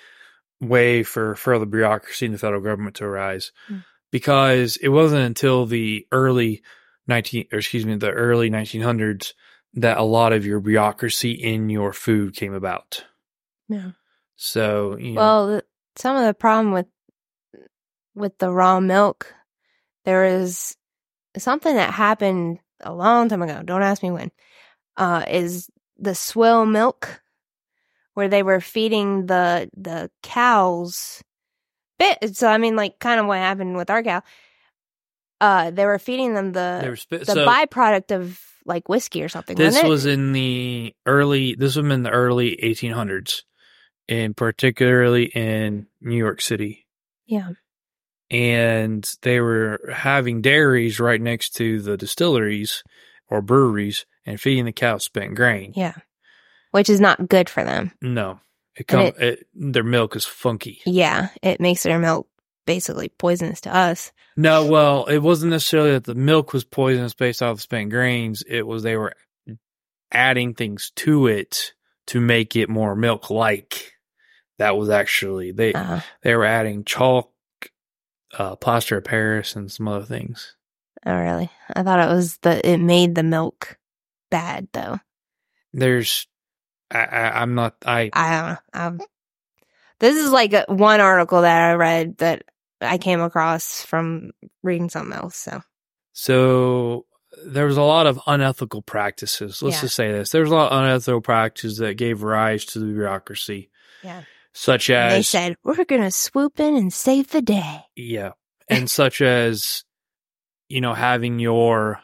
[0.60, 3.84] way for further bureaucracy in the federal government to arise Mm.
[4.12, 6.62] because it wasn't until the early
[7.06, 9.32] 19 or excuse me the early 1900s
[9.74, 13.04] that a lot of your bureaucracy in your food came about
[13.68, 13.92] Yeah.
[14.36, 15.62] So you know, Well,
[15.96, 16.86] some of the problem with
[18.14, 19.34] with the raw milk,
[20.04, 20.76] there is
[21.36, 23.62] something that happened a long time ago.
[23.64, 24.30] Don't ask me when.
[24.96, 25.68] Uh, is
[25.98, 27.20] the swill milk,
[28.14, 31.22] where they were feeding the the cows.
[31.98, 34.22] Bit so I mean, like kind of what happened with our cow.
[35.38, 39.56] Uh, they were feeding them the spi- the so byproduct of like whiskey or something.
[39.56, 39.90] this wasn't it?
[39.90, 43.42] was in the early this was in the early 1800s
[44.08, 46.86] and particularly in new york city
[47.26, 47.50] yeah.
[48.30, 52.82] and they were having dairies right next to the distilleries
[53.28, 55.72] or breweries and feeding the cows spent grain.
[55.76, 55.94] Yeah.
[56.70, 57.92] Which is not good for them.
[58.02, 58.40] No,
[58.76, 60.80] it come it- it, their milk is funky.
[60.84, 61.28] Yeah.
[61.42, 62.28] It makes their milk
[62.66, 64.12] basically poisonous to us.
[64.36, 68.44] No, well, it wasn't necessarily that the milk was poisonous based off of spent grains.
[68.46, 69.14] It was they were
[70.12, 71.72] adding things to it
[72.08, 73.94] to make it more milk like.
[74.58, 77.32] That was actually they Uh, they were adding chalk,
[78.38, 80.56] uh, plaster of Paris, and some other things.
[81.04, 81.50] oh, really?
[81.74, 83.78] I thought it was the, it made the milk
[84.30, 84.98] bad though.
[85.72, 86.26] There's,
[86.90, 88.58] I, I I'm not I I don't know.
[88.72, 89.00] I'm,
[90.00, 92.44] this is like a, one article that I read that
[92.80, 95.36] I came across from reading something else.
[95.36, 95.62] So,
[96.12, 97.06] So
[97.44, 99.62] there was a lot of unethical practices.
[99.62, 99.80] Let's Yeah.
[99.82, 102.86] just say this: there was a lot of unethical practices that gave rise to the
[102.86, 103.70] bureaucracy,
[104.02, 104.22] yeah.
[104.56, 107.82] Such And they said, we're going to swoop in and save the day.
[107.94, 108.32] yeah,
[108.68, 109.84] and such as
[110.68, 112.00] you know having your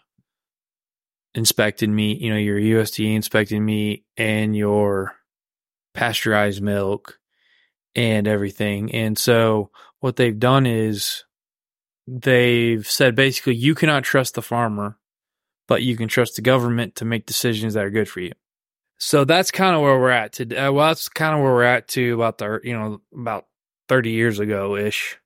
[1.35, 5.17] inspected meat, you know your USDA inspected meat, and your
[5.95, 7.19] pasteurized milk
[7.95, 8.95] and everything.
[8.95, 11.25] And so what they've done is
[12.07, 14.99] they've said basically you cannot trust the farmer,
[15.69, 18.33] but you can trust the government to make decisions that are good for you.
[19.05, 20.57] So that's kind of where we're at today.
[20.59, 23.47] Uh, well, that's kind of where we're at to about the you know about
[23.89, 25.19] thirty years ago ish.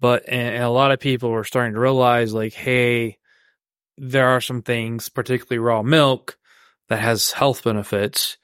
[0.00, 3.18] But and, and a lot of people are starting to realize like, hey,
[3.98, 6.38] there are some things, particularly raw milk,
[6.88, 8.38] that has health benefits.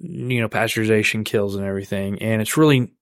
[0.00, 2.94] You know, pasteurization kills and everything, and it's really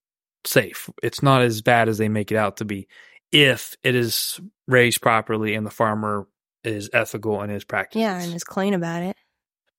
[0.45, 0.91] safe.
[1.01, 2.89] It's not as bad as they make it out to be
[3.31, 6.27] if it is raised properly and the farmer
[6.65, 8.01] is ethical in his practices.
[8.01, 8.21] Yeah.
[8.21, 9.17] And is clean about it.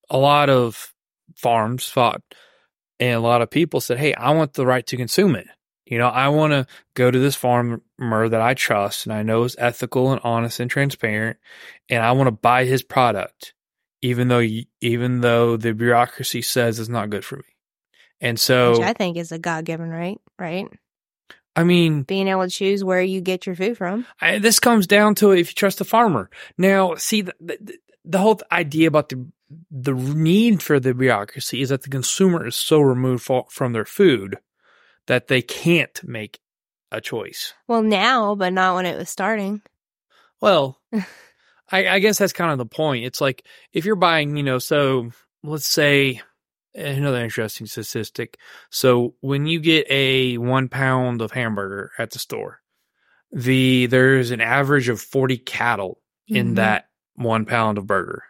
[0.09, 0.93] a lot of
[1.35, 2.21] farms fought
[2.99, 5.47] and a lot of people said, Hey, I want the right to consume it.
[5.85, 9.43] You know, I want to go to this farmer that I trust and I know
[9.43, 11.37] is ethical and honest and transparent,
[11.89, 13.53] and I want to buy his product,
[14.01, 14.43] even though
[14.81, 17.43] even though the bureaucracy says it's not good for me.
[18.19, 20.67] And so, which I think is a God given right, right?
[21.55, 24.05] I mean, Being able to choose where you get your food from.
[24.19, 26.29] I, this comes down to if you trust the farmer.
[26.57, 29.25] Now, see the the whole idea about the
[29.69, 34.37] the need for the bureaucracy is that the consumer is so removed from their food
[35.07, 36.39] that they can't make
[36.91, 37.53] a choice.
[37.67, 39.61] Well, now, but not when it was starting.
[40.41, 40.79] Well,
[41.71, 43.05] I, I guess that's kind of the point.
[43.05, 45.11] It's like if you're buying, you know, so
[45.43, 46.21] let's say
[46.73, 48.37] another interesting statistic.
[48.71, 52.61] So when you get a one pound of hamburger at the store,
[53.31, 56.55] the there's an average of 40 cattle in Mhm.
[56.55, 58.23] that one pound of burger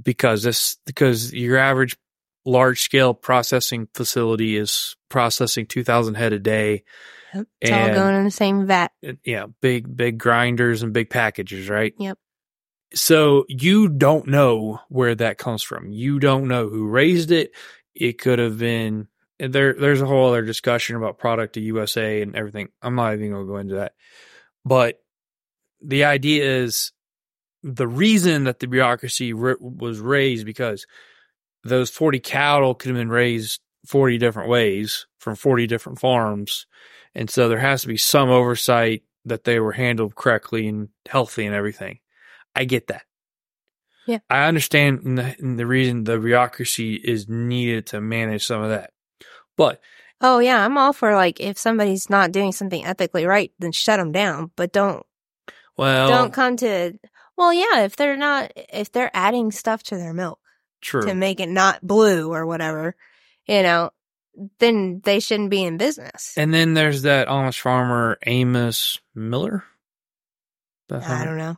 [0.00, 1.96] because this because your average
[2.44, 6.84] large scale processing facility is processing 2000 head a day.
[7.60, 8.90] It's all going in the same vat.
[9.24, 12.16] yeah big big grinders and big packages right Yep.
[12.94, 17.52] so you don't know where that comes from you don't know who raised it
[17.94, 22.22] it could have been and there there's a whole other discussion about product to USA
[22.22, 23.92] and everything I'm not even going to go into that
[24.64, 24.98] but
[25.82, 26.92] the idea is
[27.62, 30.86] the reason that the bureaucracy was raised because
[31.64, 36.66] those 40 cattle could have been raised 40 different ways from 40 different farms.
[37.14, 41.46] And so there has to be some oversight that they were handled correctly and healthy
[41.46, 41.98] and everything.
[42.54, 43.02] I get that.
[44.06, 44.18] Yeah.
[44.30, 48.70] I understand in the, in the reason the bureaucracy is needed to manage some of
[48.70, 48.92] that.
[49.56, 49.80] But
[50.20, 53.98] Oh yeah, I'm all for like if somebody's not doing something ethically right, then shut
[53.98, 54.50] them down.
[54.56, 55.06] But don't
[55.76, 56.98] well, don't come to.
[57.38, 60.40] Well, yeah, if they're not if they're adding stuff to their milk
[60.80, 61.02] true.
[61.02, 62.96] to make it not blue or whatever,
[63.46, 63.92] you know,
[64.58, 66.34] then they shouldn't be in business.
[66.36, 69.62] And then there's that Amish farmer Amos Miller.
[70.90, 71.56] I don't know.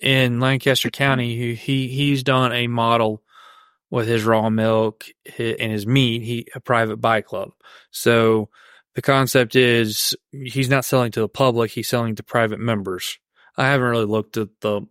[0.00, 3.22] in Lancaster County, he, he he's done a model
[3.90, 5.06] with his raw milk
[5.38, 6.22] and his meat.
[6.22, 7.50] He a private buy club.
[7.92, 8.48] So
[8.96, 13.20] the concept is he's not selling to the public; he's selling to private members.
[13.56, 14.82] I haven't really looked at the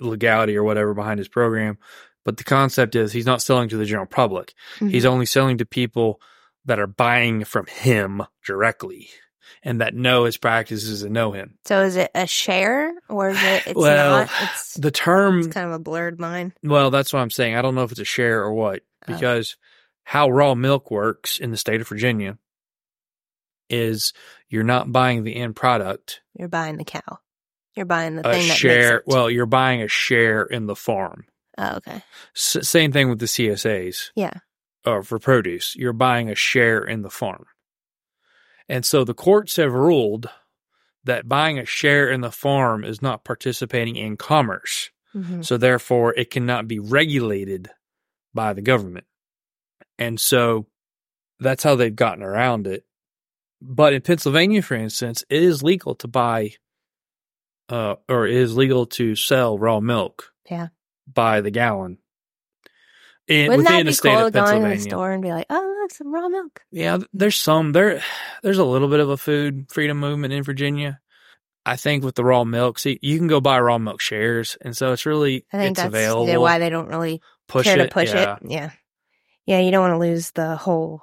[0.00, 1.78] legality or whatever behind his program,
[2.24, 4.52] but the concept is he's not selling to the general public.
[4.78, 5.08] He's Mhm.
[5.10, 6.20] only selling to people
[6.66, 9.08] that are buying from him directly
[9.62, 11.56] and that know his practices and know him.
[11.64, 13.68] so is it a share or is it?
[13.68, 14.30] It's Well, not.
[14.42, 16.52] It's, The term it's kind of a blurred line.
[16.62, 17.54] Well, that's what I'm saying.
[17.56, 19.12] I don't know if it's a share or what, Oh.
[19.14, 19.56] because
[20.04, 22.36] how raw milk works in the state of Virginia
[23.68, 24.12] is
[24.48, 27.18] you're not buying the end product, You're buying the cow.
[27.76, 29.02] You're buying the a thing that share.
[29.06, 31.24] Well, you're buying a share in the farm.
[31.58, 32.02] oh, okay.
[32.34, 34.32] S- same thing with the CSAs Yeah.
[34.86, 35.76] or for produce.
[35.76, 37.44] You're buying a share in the farm.
[38.68, 40.28] And so the courts have ruled
[41.04, 44.90] that buying a share in the farm is not participating in commerce.
[45.12, 47.70] hmm So therefore, it cannot be regulated
[48.34, 49.06] by the government.
[49.98, 50.66] And so
[51.38, 52.84] that's how they've gotten around it.
[53.62, 56.52] But in Pennsylvania, for instance, it is legal to buy,
[57.68, 60.68] uh, or it is legal to sell raw milk Yeah.
[61.12, 61.98] by the gallon.
[63.28, 65.46] In, Wouldn't within that the be state cool going to the store and be like,
[65.50, 66.62] oh, look, some raw milk?
[66.70, 68.00] Yeah, there's some there.
[68.42, 71.00] There's a little bit of a food freedom movement in Virginia.
[71.64, 74.76] I think with the raw milk, see, you can go buy raw milk shares, and
[74.76, 76.40] so it's really I think it's that's available.
[76.40, 78.36] why they don't really push care it, to push yeah.
[78.36, 78.42] it.
[78.48, 78.70] Yeah.
[79.46, 81.02] Yeah, you don't want to lose the whole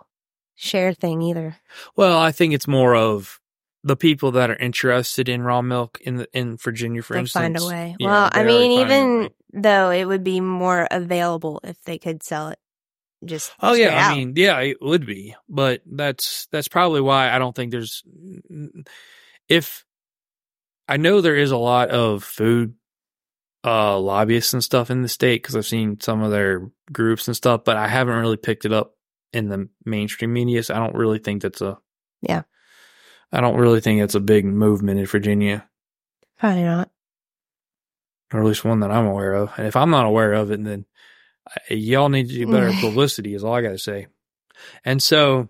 [0.55, 1.57] share thing either.
[1.97, 3.41] Well, I think it's more of
[3.83, 7.43] the people that are interested in raw milk in the, in Virginia, for instance.
[7.43, 7.95] find a way.
[7.99, 12.49] Yeah, well, I mean, even though it would be more available if they could sell
[12.49, 12.59] it
[13.25, 14.11] just Oh yeah, out.
[14.11, 18.03] I mean, yeah, it would be, but that's that's probably why I don't think there's.
[19.47, 19.85] If
[20.87, 22.75] I know there is a lot of food
[23.65, 27.35] uh lobbyists and stuff in the state because I've seen some of their groups and
[27.35, 28.95] stuff, but I haven't really picked it up
[29.31, 30.63] in the mainstream media.
[30.63, 31.77] So I don't really think that's a
[32.21, 32.43] Yeah.
[33.33, 35.67] I don't really think it's a big movement in Virginia,
[36.39, 36.89] Probably not.
[38.31, 39.51] or at least one that I'm aware of.
[39.57, 40.85] And if I'm not aware of it, then
[41.69, 43.33] y'all need to do better publicity.
[43.33, 44.07] Is all I got to say.
[44.85, 45.49] And so,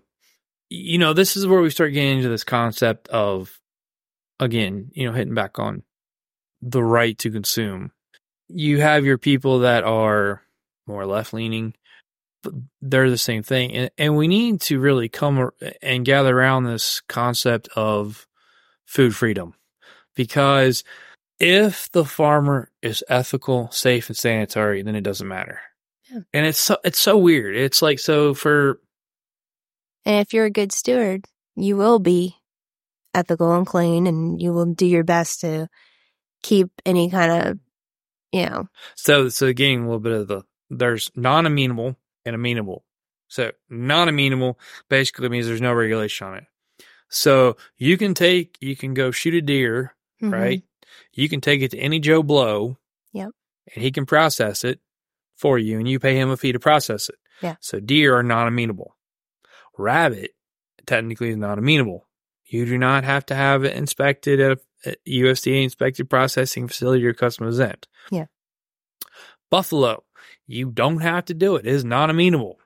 [0.70, 3.60] you know, this is where we start getting into this concept of,
[4.40, 5.82] again, you know, hitting back on
[6.62, 7.92] the right to consume.
[8.48, 10.42] You have your people that are
[10.86, 11.74] more left leaning,
[12.80, 13.72] they're the same thing.
[13.72, 15.50] And, and we need to really come
[15.82, 18.26] and gather around this concept of
[18.86, 19.54] food freedom
[20.14, 20.84] because
[21.40, 25.60] if the farmer is ethical, safe, and sanitary, then it doesn't matter.
[26.10, 26.20] Yeah.
[26.32, 27.56] And it's so, it's so weird.
[27.56, 28.80] It's like so for
[30.04, 31.24] And if you're a good steward,
[31.56, 32.36] you will be
[33.14, 35.68] ethical and clean and you will do your best to
[36.42, 37.58] keep any kind of,
[38.32, 42.84] you know, So, so getting a little bit of the, there's non amenable and amenable.
[43.28, 44.58] So, non amenable
[44.88, 46.44] basically means there's no regulation on it.
[47.08, 50.32] So, you can take, you can go shoot a deer, mhm.
[50.32, 50.62] right?
[51.12, 52.76] You can take it to any Joe Blow.
[53.12, 53.30] Yep.
[53.74, 54.80] And he can process it
[55.36, 57.16] for you and you pay him a fee to process it.
[57.42, 57.56] Yeah.
[57.60, 58.96] So, deer are non amenable.
[59.76, 60.32] Rabbit
[60.86, 62.06] technically is non amenable.
[62.44, 67.14] You do not have to have it inspected at a USDA inspected processing facility or
[67.14, 67.88] custom exempt.
[68.10, 68.26] Yeah.
[69.50, 70.04] Buffalo,
[70.46, 71.66] you don't have to do it.
[71.66, 72.58] It is not amenable.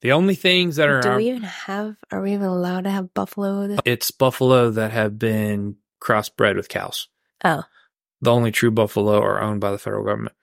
[0.00, 1.96] The only things that are Do we even have?
[2.12, 3.66] Are we even allowed to have buffalo?
[3.66, 7.08] This- it's buffalo that have been crossbred with cows.
[7.44, 7.64] Oh,
[8.20, 10.36] The only true buffalo are owned by the federal government.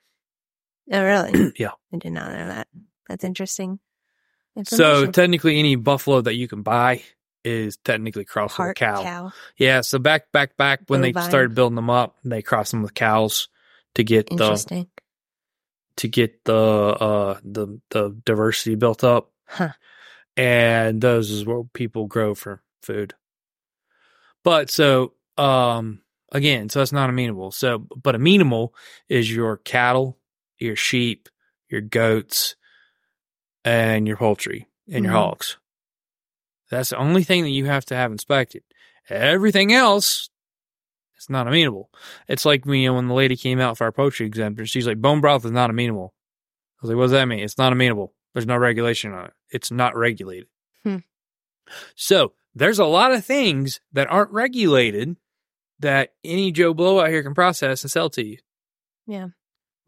[0.92, 1.52] oh, really?
[1.58, 1.70] Yeah.
[1.92, 2.68] I did not know that.
[3.08, 3.78] That's interesting.
[4.64, 7.02] So technically, any buffalo that you can buy
[7.44, 9.02] is technically crossed with a cow.
[9.02, 9.32] cow.
[9.58, 9.82] Yeah.
[9.82, 13.48] So back, back, back when they started building them up, they crossed them with cows
[13.94, 14.88] to get the Interesting.
[15.98, 19.30] To get the uh the the diversity built up.
[19.46, 19.70] Huh.
[20.36, 23.14] And those is what people grow for food.
[24.44, 26.00] But so um
[26.32, 27.50] again, so that's not amenable.
[27.52, 28.74] So but amenable
[29.08, 30.18] is your cattle,
[30.58, 31.28] your sheep,
[31.68, 32.56] your goats,
[33.64, 35.16] and your poultry and your Mhm.
[35.16, 35.56] hogs.
[36.70, 38.62] That's the only thing that you have to have inspected.
[39.08, 40.28] Everything else
[41.16, 41.90] it's not amenable.
[42.28, 45.20] It's like me when the lady came out for our poultry exemption, she's like, bone
[45.20, 46.14] broth is not amenable.
[46.78, 47.40] I was like, what does that mean?
[47.40, 48.14] It's not amenable.
[48.34, 49.32] There's no regulation on it.
[49.50, 50.48] It's not regulated.
[50.82, 50.98] Hmm.
[51.94, 55.16] So there's a lot of things that aren't regulated
[55.80, 58.38] that any Joe Blow out here can process and sell to you.
[59.06, 59.28] Yeah.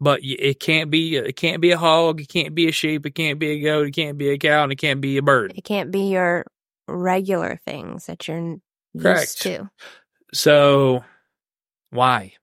[0.01, 3.15] But it can't be it can't be a hog, it can't be a sheep, it
[3.15, 5.53] can't be a goat, it can't be a cow, and it can't be a bird.
[5.55, 6.45] It can't be your
[6.87, 8.57] regular things that you're
[8.97, 9.19] Correct.
[9.19, 9.69] used to.
[10.33, 11.03] So
[11.91, 12.33] why?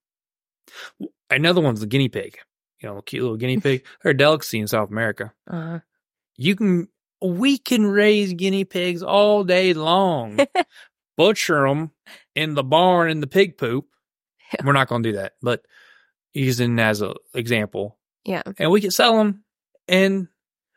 [1.30, 2.38] Another one's the guinea pig.
[2.80, 3.84] You know, cute little guinea pig.
[4.02, 5.32] They're a delicacy in South America.
[5.50, 5.80] Uh,
[6.36, 6.88] You can,
[7.22, 10.38] we can raise guinea pigs all day long,
[11.16, 11.90] butcher them
[12.34, 13.86] in the barn in the pig poop.
[14.62, 15.62] We're not going to do that, but
[16.34, 18.42] using as an example, yeah.
[18.58, 19.42] and we can sell them.
[19.88, 20.28] And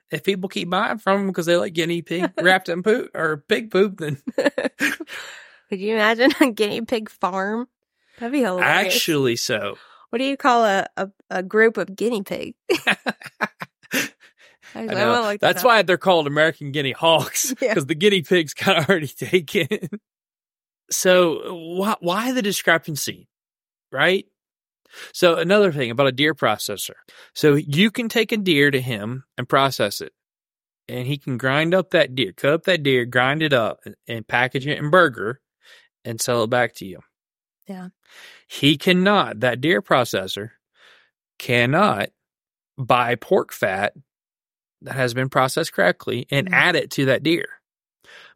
[0.10, 3.44] if people keep buying from them because they like guinea pig wrapped in poop or
[3.48, 4.22] pig poop, then
[5.70, 7.68] Could you imagine a guinea pig farm?
[8.20, 8.86] That'd be hilarious.
[8.96, 9.78] actually so.
[10.10, 12.58] what do you call a, a, a group of guinea pigs?
[14.74, 16.94] That's why they're called American guinea
[17.62, 17.70] Yeah.
[17.70, 19.68] because the guinea pigs of already taken.
[20.92, 23.28] so why, why the discrepancy,
[23.92, 24.26] right?
[25.14, 26.96] So another thing about a deer processor.
[27.36, 30.14] So you can take a deer to him and process it,
[30.88, 33.96] and he can grind up that deer, cut up that deer, grind it up, and,
[34.08, 35.40] and package it in burger,
[36.04, 37.00] and sell it back to you.
[37.70, 37.90] Yeah.
[38.48, 39.42] He cannot.
[39.42, 40.52] That deer processor
[41.38, 42.10] cannot
[42.78, 43.94] buy pork fat
[44.82, 46.54] that has been processed correctly and Mhm.
[46.54, 47.62] add it to that deer.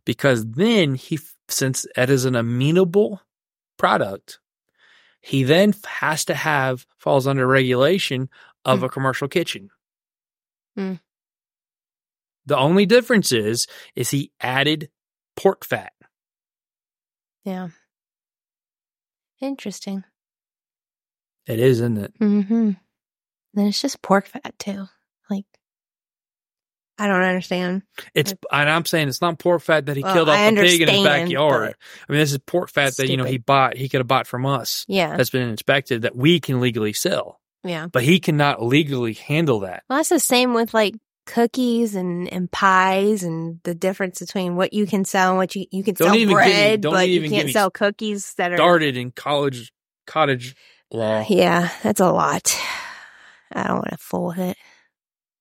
[0.06, 1.20] Because then he,
[1.50, 3.22] since it is an amenable
[3.78, 4.40] product,
[5.22, 8.30] he then has to have, falls under regulation
[8.66, 8.86] of Hmm.
[8.86, 9.72] a commercial kitchen.
[10.76, 10.96] Hmm.
[12.46, 13.66] The only difference is,
[13.96, 14.92] is he added
[15.36, 15.94] pork fat.
[17.46, 17.70] Yeah.
[19.44, 20.04] Interesting.
[21.46, 22.20] It is, isn't it?
[22.20, 22.72] Mm-hmm.
[23.54, 24.88] Then it's just pork fat too.
[25.30, 25.46] Like,
[26.98, 27.84] I don't understand.
[28.16, 30.62] It's, and I'm saying it's not pork fat that he Well, killed off I the
[30.62, 31.76] pig in his backyard.
[32.08, 34.28] I mean, this is pork fat that, you know, he bought, he could have bought
[34.28, 34.86] from us.
[34.88, 35.18] Yeah.
[35.18, 37.40] That's been inspected that we can legally sell.
[37.66, 37.88] Yeah.
[37.88, 39.84] but he cannot legally handle that.
[39.90, 44.74] Well, that's the same with like cookies and, and pies and the difference between what
[44.74, 47.10] you can sell and what you, you can Don't sell even get me- don't but
[47.10, 48.58] you can't sell cookies that are.
[48.58, 49.72] Started in college,
[50.08, 50.56] cottage
[50.92, 51.26] law.
[51.30, 52.56] Yeah, that's a lot.
[53.52, 54.58] I don't want to fool with it.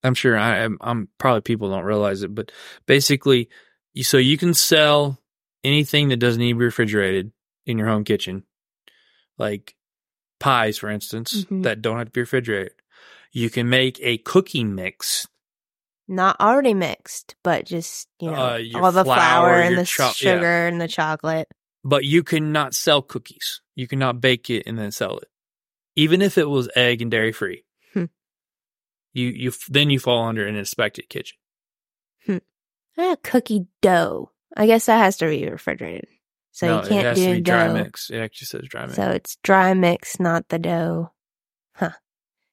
[0.05, 2.51] I'm sure I, I'm, I'm probably people don't realize it, but
[2.87, 3.49] basically,
[3.95, 5.19] you, so you can sell
[5.65, 7.33] anything that doesn't need to be refrigerated
[7.67, 8.43] in your home kitchen,
[9.39, 9.77] like
[10.41, 11.63] pies, for instance, Mhm.
[11.63, 12.73] that don't have to be refrigerated.
[13.31, 15.27] You can make a cookie mix.
[16.09, 20.05] Not already mixed, but just, you know, Uh, all the flour, flour, and the cho-
[20.07, 20.11] yeah.
[20.13, 21.49] sugar and the chocolate.
[21.85, 23.61] but you cannot sell cookies.
[23.75, 25.29] You cannot bake it and then sell it,
[25.97, 27.65] even if it was egg and dairy free.
[27.95, 28.05] Hmm.
[29.15, 31.39] You you then you fall under an inspected kitchen.
[32.99, 34.31] Eh, cookie dough.
[34.55, 36.09] I guess that has to be refrigerated.
[36.51, 37.73] So no, you can't do dry dough.
[37.75, 38.11] mix.
[38.11, 38.97] It actually says dry mix.
[38.97, 41.11] So it's dry mix, not the dough.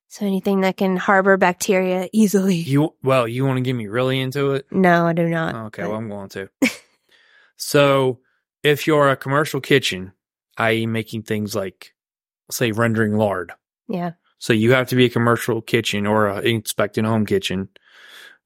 [0.10, 2.56] So anything that can harbor bacteria easily.
[2.56, 4.66] you well, you want to get me really into it?
[4.72, 5.56] no, I do not.
[5.68, 6.50] Okay, but- well, I'm going to.
[7.56, 8.20] so,
[8.64, 10.12] if you're a commercial kitchen,
[10.58, 11.94] i.e., making things like,
[12.52, 13.54] say, rendering lard,
[13.88, 14.14] yeah.
[14.40, 17.70] so you have to be a commercial kitchen or a inspected home kitchen.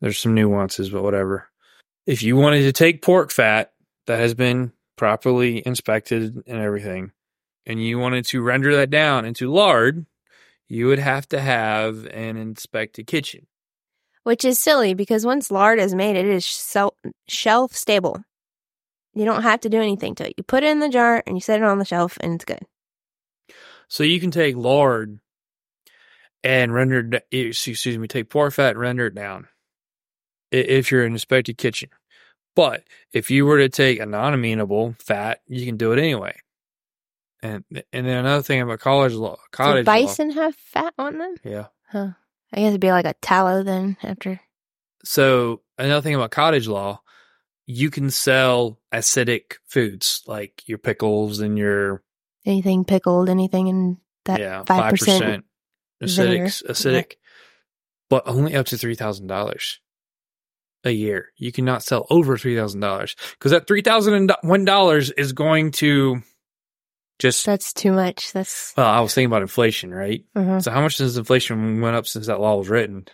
[0.02, 1.50] There's some nuances, but whatever.
[2.06, 3.72] If you wanted to take pork fat
[4.08, 7.14] that has been properly inspected and everything,
[7.66, 10.06] and you wanted to render that down into lard,
[10.74, 13.46] you would have to have an inspected kitchen.
[14.24, 16.44] Which is silly because once lard is made, it is
[17.28, 18.24] shelf stable.
[19.14, 20.34] You don't have to do anything to it.
[20.36, 22.46] You put it in the jar and you set it on the shelf and it's
[22.46, 22.66] good.
[23.88, 25.20] So you can take lard
[26.44, 29.50] and render, it- excuse me, take pork fat and render it down.
[30.52, 31.90] if you're an inspected kitchen.
[32.56, 36.36] But if you were to take a non-amenable fat, you can do it anyway.
[37.44, 41.18] And and then another thing about college law, Does cottage law, bison have fat on
[41.18, 41.36] them?
[41.44, 41.66] yeah.
[41.92, 42.12] Huh.
[42.54, 44.40] I guess it'd be like a tallow then after.
[45.04, 47.02] So another thing about cottage law,
[47.66, 52.02] you can sell acidic foods like your pickles and your
[52.46, 55.46] Anything pickled, anything in that yeah 5% five percent
[56.02, 57.14] acidic acidic,
[58.10, 59.82] but only up to three thousand dollars
[60.86, 61.32] a year.
[61.36, 65.72] You cannot sell over three thousand dollars because that three thousand one dollars is going
[65.72, 66.22] to
[67.20, 67.46] just.
[67.46, 68.32] That's too much.
[68.34, 70.24] That's Well, I was thinking about inflation, right?
[70.36, 73.08] uh So how much has inflation went up since that law was written?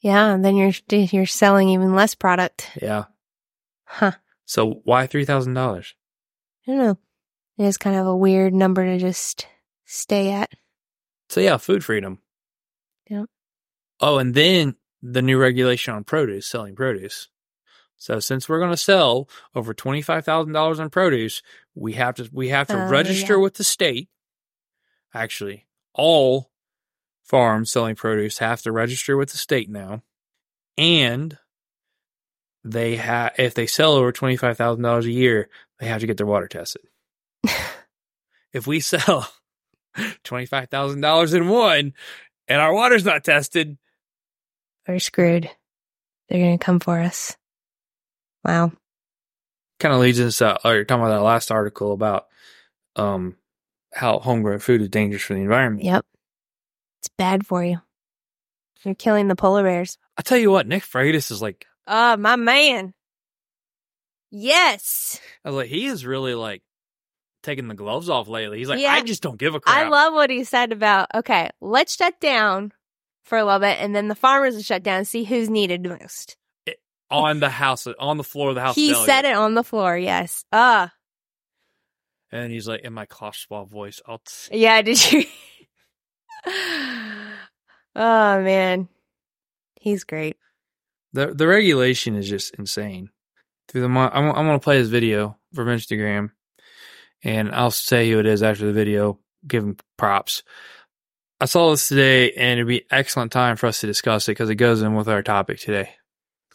[0.00, 0.32] yeah.
[0.32, 2.70] And then you're you're selling even less product.
[2.80, 3.04] Yeah.
[3.84, 4.12] Huh.
[4.44, 5.94] So why three thousand dollars?
[6.66, 6.98] I don't know.
[7.58, 9.46] It is kind of a weird number to just
[9.84, 10.50] stay at.
[11.28, 12.20] So yeah, food freedom.
[13.08, 13.26] Yep.
[14.00, 17.28] Oh, and then the new regulation on produce, selling produce.
[17.98, 21.42] So since we're going to sell over twenty five thousand dollars in produce,
[21.74, 23.40] we have to we have to Oh, register yeah.
[23.40, 24.08] with the state.
[25.14, 26.50] Actually, all
[27.24, 30.02] farms selling produce have to register with the state now,
[30.76, 31.38] and
[32.64, 35.48] they have if they sell over twenty five thousand dollars a year,
[35.80, 36.82] they have to get their water tested.
[38.52, 39.26] if we sell
[40.22, 41.94] twenty five thousand dollars in one
[42.46, 43.78] and our water's not tested,
[44.86, 45.50] We're screwed.
[46.28, 47.36] They're gonna come for us.
[48.46, 48.72] Wow.
[49.80, 50.60] kind of leads us out.
[50.64, 52.26] Or you're talking about that last article about
[52.94, 53.36] um
[53.92, 55.84] how homegrown food is dangerous for the environment.
[55.84, 56.04] Yep.
[57.00, 57.80] It's bad for you.
[58.84, 59.98] You're killing the polar bears.
[60.16, 62.94] I tell you what, Nick Freitas is like, Oh, my man.
[64.30, 65.20] Yes.
[65.44, 66.62] I was like, he is really like
[67.42, 68.58] taking the gloves off lately.
[68.58, 68.92] He's like, Yeah.
[68.92, 69.76] I just don't give a crap.
[69.76, 72.72] I love what he said about, okay, let's shut down
[73.24, 75.84] for a little bit and then the farmers will shut down and see who's needed
[75.84, 76.36] most.
[77.10, 78.74] On the house, on the floor of the house.
[78.74, 80.44] He of said it on the floor, yes.
[80.52, 80.88] Uh
[82.32, 84.18] and he's like, in my Klaus Schwab voice, I'll.
[84.18, 85.24] T- yeah, did you
[87.94, 88.88] Oh man.
[89.80, 90.36] He's great.
[91.12, 93.10] the the regulation is just insane.
[93.68, 96.30] Through the mon- I'm, I'm going to play his video from Instagram,
[97.24, 99.18] and I'll say who it is after the video.
[99.46, 100.42] Give him props.
[101.40, 104.50] I saw this today, and it'd be excellent time for us to discuss it because
[104.50, 105.90] it goes in with our topic today.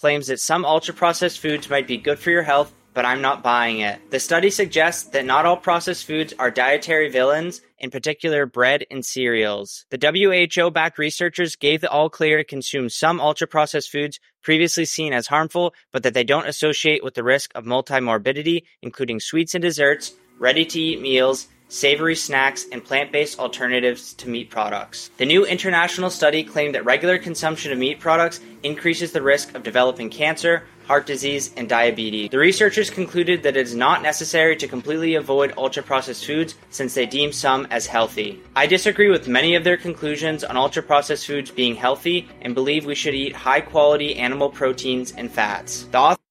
[0.01, 3.43] Claims that some ultra processed foods might be good for your health, but I'm not
[3.43, 4.01] buying it.
[4.09, 9.05] The study suggests that not all processed foods are dietary villains, in particular bread and
[9.05, 9.85] cereals.
[9.91, 14.85] The WHO backed researchers gave the all clear to consume some ultra processed foods previously
[14.85, 19.53] seen as harmful, but that they don't associate with the risk of multimorbidity, including sweets
[19.53, 25.09] and desserts, ready to eat meals, savory snacks, and plant based alternatives to meat products.
[25.17, 29.63] The new international study claimed that regular consumption of meat products increases the risk of
[29.63, 32.29] developing cancer, heart disease, and diabetes.
[32.29, 36.93] The researchers concluded that it is not necessary to completely avoid ultra processed foods since
[36.93, 38.41] they deem some as healthy.
[38.53, 42.85] I disagree with many of their conclusions on ultra processed foods being healthy and believe
[42.85, 45.83] we should eat high quality animal proteins and fats.
[45.91, 46.21] The author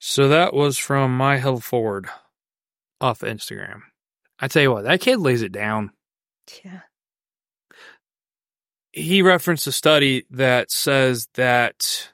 [0.00, 2.08] So that was from My Health Forward
[3.00, 3.82] off Instagram.
[4.38, 5.90] I tell you what, that kid lays it down.
[6.64, 6.80] Yeah.
[8.92, 12.10] he referenced a study that says that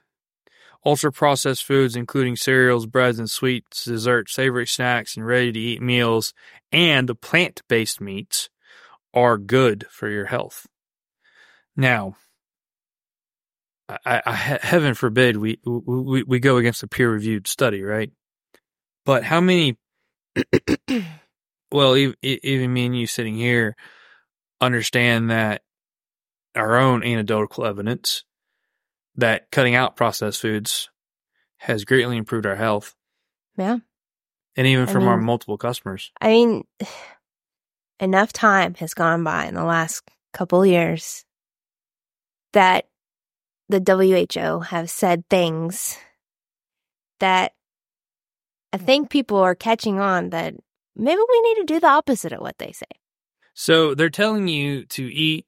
[0.84, 5.82] ultra processed foods, including cereals, breads, and sweets, desserts, savory snacks, and ready to eat
[5.82, 6.32] meals,
[6.72, 8.48] and the plant based meats
[9.12, 10.66] are good for your health.
[11.76, 12.16] Now,
[13.88, 18.10] I, I, heaven forbid we, we we go against a peer reviewed study, right?
[19.04, 19.76] But how many?
[21.72, 23.76] Well, even, even me and you sitting here
[24.60, 25.62] understand that
[26.54, 28.24] our own anecdotal evidence
[29.16, 30.90] that cutting out processed foods
[31.58, 32.94] has greatly improved our health.
[33.56, 33.78] Yeah.
[34.56, 36.10] And even I from our multiple customers.
[36.20, 36.64] I mean,
[38.00, 40.02] enough time has gone by in the last
[40.32, 41.24] couple years
[42.52, 42.86] that
[43.68, 45.96] the WHO have said things
[47.20, 47.52] that
[48.72, 50.54] I think people are catching on that
[50.96, 52.86] maybe we need to do the opposite of what they say.
[53.54, 55.46] So they're telling you to eat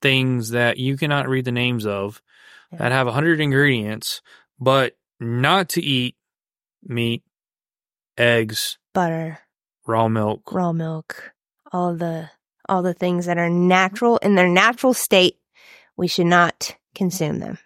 [0.00, 2.22] things that you cannot read the names of
[2.72, 2.78] Yeah.
[2.78, 4.22] that have 100 ingredients,
[4.58, 6.16] but not to eat
[6.82, 7.22] meat,
[8.16, 9.38] eggs, Butter,
[9.86, 10.52] raw milk.
[10.52, 11.32] raw milk,
[11.72, 12.30] all the
[12.68, 15.36] all the things that are natural in their natural state,
[15.96, 17.58] we should not consume them.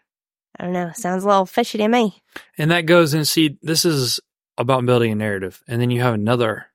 [0.58, 0.92] I don't know.
[0.94, 2.22] Sounds a little fishy to me.
[2.56, 4.18] And that goes and see, this is
[4.56, 5.62] about building a narrative.
[5.68, 6.66] And then you have another,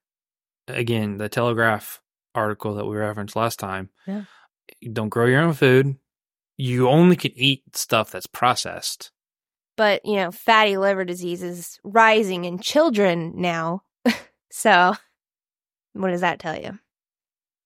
[0.70, 2.01] again, the Telegraph
[2.36, 3.89] article that we referenced last time.
[4.07, 4.24] Yeah.
[4.91, 5.97] Don't grow your own food.
[6.57, 9.11] You only can eat stuff that's processed.
[9.78, 13.84] But, you know, fatty liver disease is rising in children now.
[14.51, 14.93] so,
[15.93, 16.78] what does that tell you?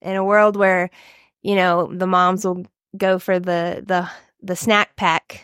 [0.02, 0.90] In a world where,
[1.42, 4.08] you know, the moms will go for the the
[4.42, 5.44] the snack pack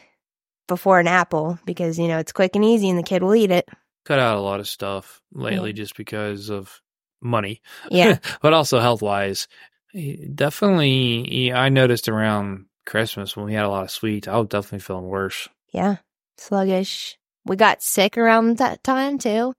[0.67, 3.51] before an apple because, you know, it's quick and easy and the kid will eat
[3.51, 3.67] it.
[4.05, 6.81] Cut out a lot of stuff lately just because of
[7.21, 7.61] money.
[7.89, 8.19] Yeah.
[8.41, 9.47] but also health wise.
[9.93, 14.79] Definitely, I noticed around Christmas when we had a lot of sweets, I was definitely
[14.79, 15.47] feeling worse.
[15.71, 15.97] yeah.
[16.37, 17.17] Sluggish.
[17.45, 19.53] We got sick around that time too.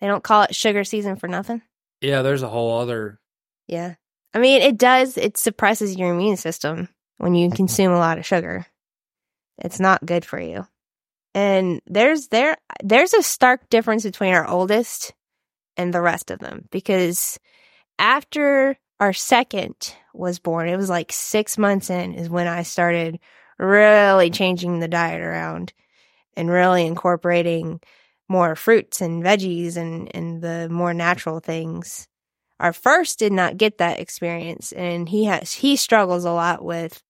[0.00, 1.62] They don't call it sugar season for nothing.
[2.00, 3.20] Yeah, there's a whole other.
[3.68, 3.94] Yeah.
[4.34, 6.88] I mean, it does, it suppresses your immune system
[7.18, 8.66] when you consume a lot of sugar.
[9.58, 10.66] It's not good for you.
[11.34, 15.12] And there's there there's a stark difference between our oldest
[15.80, 17.38] and the rest of them because
[17.98, 23.18] after our second was born, it was like 6 months in is when I started
[23.58, 25.72] really changing the diet around
[26.36, 27.80] and really incorporating
[28.28, 32.06] more fruits and veggies and and the more natural things.
[32.58, 37.02] Our first did not get that experience and he has he struggles a lot with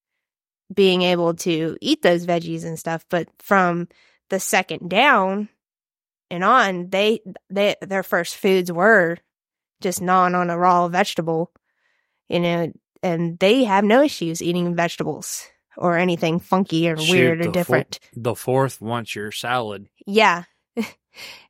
[0.72, 3.88] being able to eat those veggies and stuff but from
[4.28, 5.48] the second down
[6.30, 9.16] and on they they their first foods were
[9.80, 11.50] just gnawing on a raw vegetable
[12.28, 12.72] you know
[13.02, 17.50] and they have no issues eating vegetables or anything funky or Shoot, weird or the
[17.50, 19.88] fo- different the fourth wants your salad.
[20.06, 20.44] yeah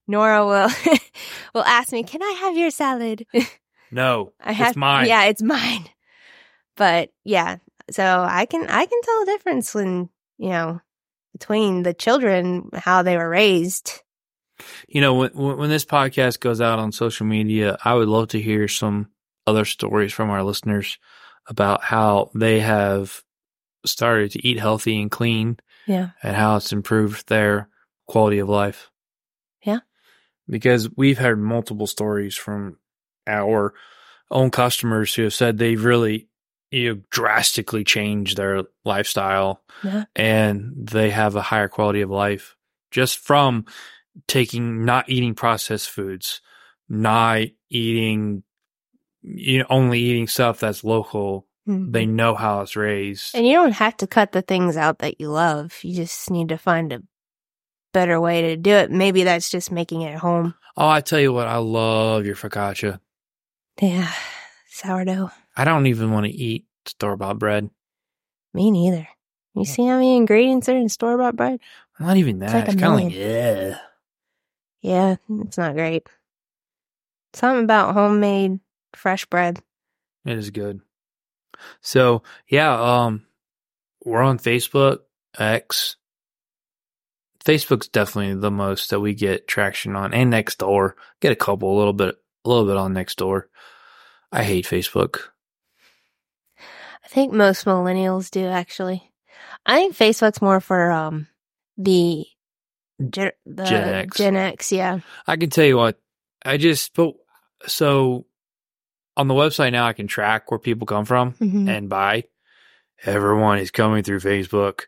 [0.06, 0.70] nora will
[1.54, 3.26] will ask me can i have your salad
[3.90, 5.08] No, I have it's mine.
[5.08, 5.84] Yeah, it's mine.
[6.76, 7.56] But yeah,
[7.90, 10.08] so I can I can tell a difference when
[10.38, 10.80] you know
[11.32, 14.02] between the children how they were raised.
[14.88, 18.40] You know, when when this podcast goes out on social media, I would love to
[18.40, 19.08] hear some
[19.46, 20.98] other stories from our listeners
[21.46, 23.22] about how they have
[23.86, 27.68] started to eat healthy and clean Yeah, and how it's improved their
[28.06, 28.90] quality of life.
[29.64, 29.80] Yeah.
[30.48, 32.76] Because we've heard multiple stories from
[33.26, 33.72] our
[34.30, 36.28] own customers who have said they've really
[36.70, 40.04] you know, drastically changed their lifestyle Yeah.
[40.14, 42.54] and they have a higher quality of life
[42.92, 43.64] just from
[44.26, 46.40] taking not eating processed foods,
[46.88, 48.42] not eating
[49.22, 51.46] you know only eating stuff that's local.
[51.66, 52.16] They mm-hmm.
[52.16, 53.36] know how it's raised.
[53.36, 55.78] and you don't have to cut the things out that you love.
[55.82, 57.02] You just need to find a
[57.92, 58.90] better way to do it.
[58.90, 60.54] Maybe that's just making it at home.
[60.76, 62.98] Oh, I tell you what, I love your focaccia.
[63.80, 64.10] Yeah,
[64.68, 65.30] sourdough.
[65.56, 67.70] I don't even want to eat store bought bread.
[68.52, 69.06] Me neither.
[69.54, 71.60] You see how many ingredients are in store bought bread?
[71.98, 72.46] Not even that.
[72.46, 73.78] It's, like It's, kind of like, yeah.
[74.80, 76.06] Yeah, it's not great.
[77.34, 78.60] Something about homemade
[78.94, 79.60] fresh bread.
[80.24, 80.80] It is good.
[81.80, 83.26] So yeah, um,
[84.04, 85.00] we're on Facebook,
[85.38, 85.96] X.
[87.44, 91.74] Facebook's definitely the most that we get traction on, and next door Get a couple,
[91.74, 93.48] a little bit, a little bit on next door.
[94.32, 95.20] I hate Facebook.
[97.04, 99.12] I think most millennials do actually.
[99.66, 101.26] I think Facebook's more for um
[101.76, 102.26] the
[103.08, 104.16] Gen, the Gen X.
[104.18, 105.00] Gen X, yeah.
[105.26, 105.98] I can tell you what,
[106.44, 107.14] I just but
[107.66, 108.26] so
[109.16, 111.68] on the website now I can track where people come from Mhm.
[111.68, 112.24] and buy.
[113.04, 114.82] Everyone is coming through Facebook,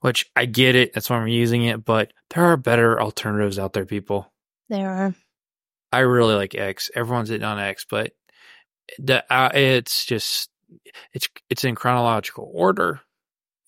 [0.00, 0.92] which I get it.
[0.92, 4.32] That's why I'm using it, but there are better alternatives out there, people.
[4.68, 5.14] There are.
[5.92, 6.90] I really like X.
[6.94, 8.12] Everyone's hitting on X, but
[8.98, 10.50] the, uh, it's just
[11.12, 13.00] it's it's in chronological order.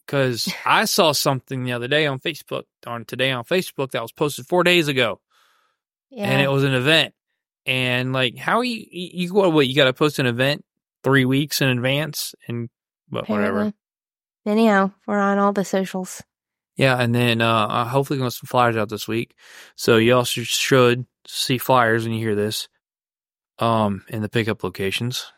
[0.08, 4.10] Because I saw something the other day on Facebook, on today on Facebook, that was
[4.10, 5.20] posted four days ago,
[6.08, 6.30] Yeah.
[6.30, 7.12] and it was an event.
[7.66, 9.52] And like, how you you what?
[9.52, 10.64] What you got to post an event
[11.04, 12.70] three weeks in advance, and
[13.10, 13.48] but whatever.
[13.48, 13.74] apparently.
[14.46, 16.22] Anyhow, we're on all the socials.
[16.76, 19.34] Yeah, and then uh, uh hopefully gonna some flyers out this week.
[19.76, 22.68] So you also should see flyers when you hear this,
[23.58, 25.30] um, in the pickup locations.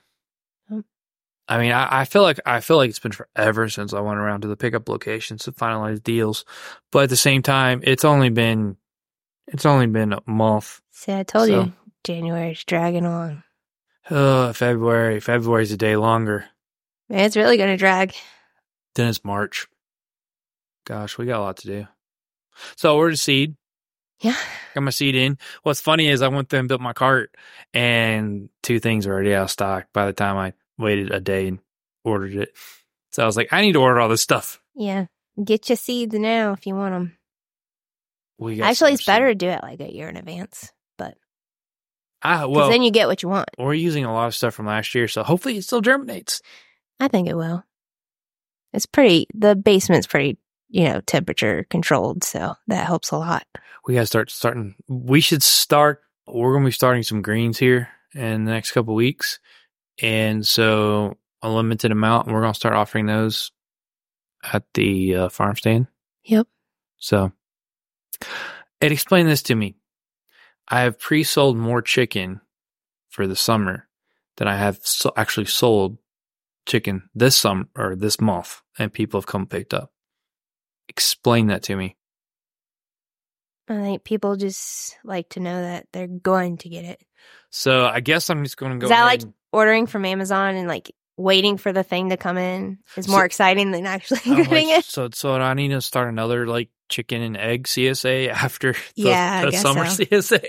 [1.50, 4.18] I mean, I, I feel like I feel like it's been forever since I went
[4.20, 6.44] around to the pickup locations to finalize deals,
[6.92, 8.76] but at the same time, it's only been
[9.48, 10.80] it's only been a month.
[10.92, 11.72] See, I told So- you
[12.04, 13.42] January's dragging on.
[14.08, 15.20] Uh, February.
[15.20, 16.46] February's a day longer.
[17.08, 18.14] Man, it's really gonna drag.
[18.94, 19.66] Then it's March.
[20.86, 21.86] Gosh, we got a lot to do.
[22.76, 23.56] So we're to seed.
[24.20, 24.36] Yeah.
[24.74, 25.38] got my seed in.
[25.62, 27.34] What's funny is I went there and built my cart,
[27.74, 31.48] and two things were already out of stock by the time I waited a day
[31.48, 31.58] and
[32.04, 32.50] ordered it.
[33.12, 34.60] So I was like, I need to order all this stuff.
[34.74, 35.06] Yeah.
[35.42, 37.16] Get your seeds now if you want them.
[38.38, 40.72] We got Actually, it's better to do it like a year in advance.
[40.96, 41.16] But
[42.22, 43.48] Ah, well, then you get what you want.
[43.58, 46.40] we're using a lot of stuff from last year, so hopefully it still germinates.
[46.98, 47.64] I think it will.
[48.72, 49.26] It's pretty.
[49.34, 50.38] The basement's pretty
[50.70, 52.22] you know, temperature controlled.
[52.24, 53.44] So that helps a lot.
[53.86, 54.76] We gotta start starting.
[54.88, 56.02] We should start.
[56.26, 59.40] We're gonna be starting some greens here in the next couple weeks,
[60.00, 62.26] and so a limited amount.
[62.26, 63.52] And we're gonna start offering those
[64.42, 65.86] at the uh, farm stand.
[66.24, 66.46] Yep.
[66.98, 67.32] So,
[68.80, 69.76] and explain this to me.
[70.68, 72.40] I have pre-sold more chicken
[73.08, 73.88] for the summer
[74.36, 75.98] than I have so actually sold
[76.66, 79.92] chicken this summer or this month, and people have come picked up.
[80.88, 81.96] Explain that to me.
[83.68, 87.02] I think people just like to know that they're going to get it.
[87.50, 88.86] So I guess I'm just going to go.
[88.86, 89.22] Is that like
[89.52, 93.24] ordering from Amazon and like waiting for the thing to come in is So- more
[93.24, 94.84] exciting than actually I'm getting like, it?
[94.84, 99.44] So, so I need to start another like chicken and egg CSA after the, Yeah,
[99.46, 100.04] the summer so.
[100.04, 100.44] CSA.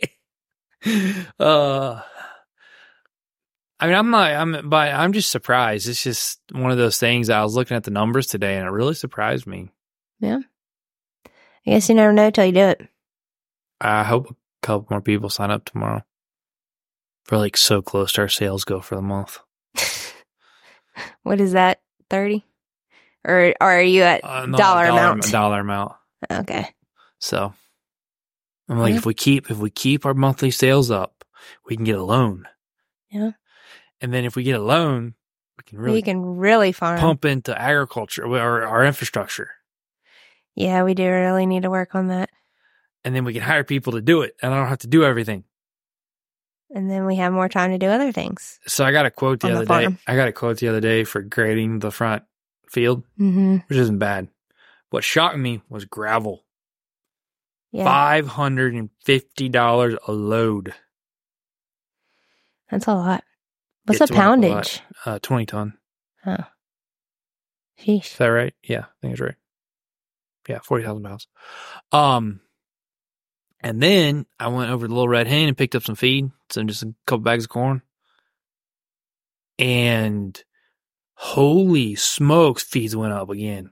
[1.39, 2.01] uh,
[3.79, 5.89] I mean, I'm not, I'm, but I'm just surprised.
[5.89, 7.29] It's just one of those things.
[7.29, 9.69] I was looking at the numbers today, and it really surprised me.
[10.19, 10.39] Yeah,
[11.25, 11.31] I
[11.71, 12.81] guess you never know till you do it.
[13.79, 16.03] I hope a couple more people sign up tomorrow.
[17.29, 19.39] We're like so close to our sales goal for the month.
[21.23, 21.81] what is that?
[22.09, 22.45] 30?
[23.25, 25.31] Or, or are you at Uh, no, dollar amount?
[25.31, 25.93] Dollar amount.
[26.31, 26.67] Okay.
[27.19, 27.53] So
[28.67, 28.97] I'm like, Yeah.
[28.97, 31.23] if we keep if we keep our monthly sales up,
[31.67, 32.47] we can get a loan.
[33.11, 33.31] Yeah.
[34.01, 35.13] And then if we get a loan,
[35.57, 36.99] we can really you can really farm.
[36.99, 39.51] pump into agriculture or our infrastructure.
[40.55, 42.29] Yeah, we do really need to work on that.
[43.05, 44.35] And then we can hire people to do it.
[44.41, 45.43] And I don't have to do everything.
[46.73, 48.59] And then we have more time to do other things.
[48.65, 49.97] So I got a quote the On the other day.
[50.07, 52.23] I got a quote the other day for grading the front
[52.69, 53.57] field, Mm-hmm.
[53.67, 54.29] which isn't bad.
[54.89, 56.45] What shocked me was gravel.
[57.73, 57.85] Yeah.
[57.85, 60.73] Five hundred and fifty dollars a load.
[62.69, 63.23] That's a lot.
[63.85, 64.81] What's It's a poundage?
[65.05, 65.77] Uh, twenty ton.
[66.25, 66.37] Oh.
[67.79, 68.11] Sheesh.
[68.11, 68.53] Is that right?
[68.63, 69.35] Yeah, I think it's right.
[70.47, 71.27] Yeah, forty thousand pounds.
[71.91, 72.41] Um,
[73.61, 76.31] and then I went over to the Little Red Hen and picked up some feed,
[76.49, 77.81] some just a couple bags of corn.
[79.59, 80.41] And
[81.13, 83.71] holy smokes, feeds went up again.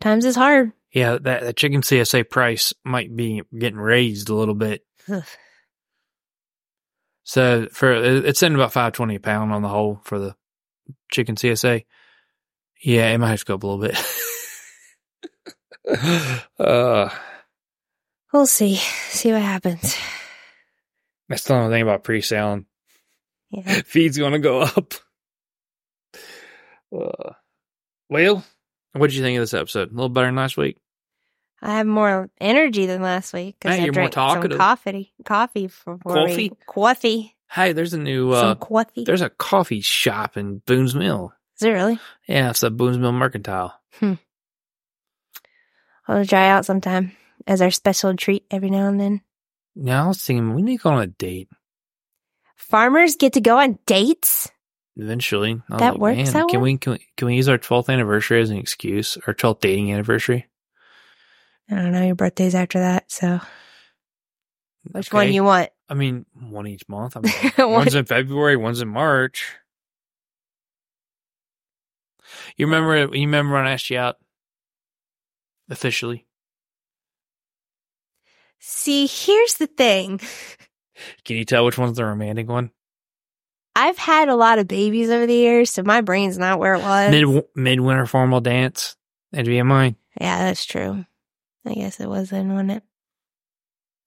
[0.00, 0.72] Times is hard.
[0.92, 4.84] Yeah, that, that chicken CSA price might be getting raised a little bit.
[5.08, 5.24] Ugh.
[7.24, 10.34] So for it's in about five twenty a pound on the whole for the
[11.10, 11.84] chicken CSA.
[12.82, 13.98] Yeah, it might have to go up a little bit.
[16.58, 17.10] uh,
[18.32, 18.76] We'll see.
[18.76, 19.96] See what happens.
[21.28, 22.66] that's the only thing about pre-selling.
[23.50, 23.62] Yeah.
[23.86, 24.94] Feed's going to go up.
[26.94, 27.32] Uh,
[28.08, 28.44] well,
[28.92, 29.90] what did you think of this episode?
[29.90, 30.78] A little better than last week.
[31.60, 34.58] I have more energy than last week because Hey, I you're more drank some talkative.
[34.58, 35.12] coffee.
[35.24, 36.52] Coffee for Coffee?
[36.66, 37.34] Coffee.
[37.50, 39.04] Hey, there's a new uh, some coffee.
[39.04, 41.32] there's a coffee shop in Boone's Mill.
[41.56, 41.98] Is it really?
[42.28, 43.74] Yeah, it's the Boone's Mill Mercantile.
[43.94, 44.14] Hmm.
[46.06, 47.12] I'll try out sometime
[47.48, 49.22] as our special treat every now and then.
[49.74, 51.48] Now I was thinking we need to go on a date
[52.68, 54.50] Farmers get to go on dates.
[54.96, 55.62] eventually.
[55.70, 58.42] I was That works that can we can we can we use our twelfth anniversary
[58.42, 59.16] as an excuse?
[59.26, 60.46] Our twelfth dating anniversary.
[61.70, 62.04] I don't know.
[62.04, 63.40] Your birthday's after that, so
[64.90, 65.70] which one you want?
[65.88, 67.16] I mean, one each month.
[67.16, 67.32] I mean,
[67.72, 69.56] one's in February, one's in March.
[72.56, 73.16] You remember?
[73.16, 74.16] You remember when I asked you out
[75.70, 76.26] officially?
[78.60, 80.20] See, here's the thing.
[81.24, 82.70] Can you tell which one's the romantic one?
[83.76, 86.82] I've had a lot of babies over the years, so my brain's not where it
[86.82, 87.10] was.
[87.12, 88.96] Mid midwinter formal dance.
[89.30, 89.94] That'd be mine.
[90.20, 91.04] yeah, that's true.
[91.64, 92.82] I guess it was then, wasn't it?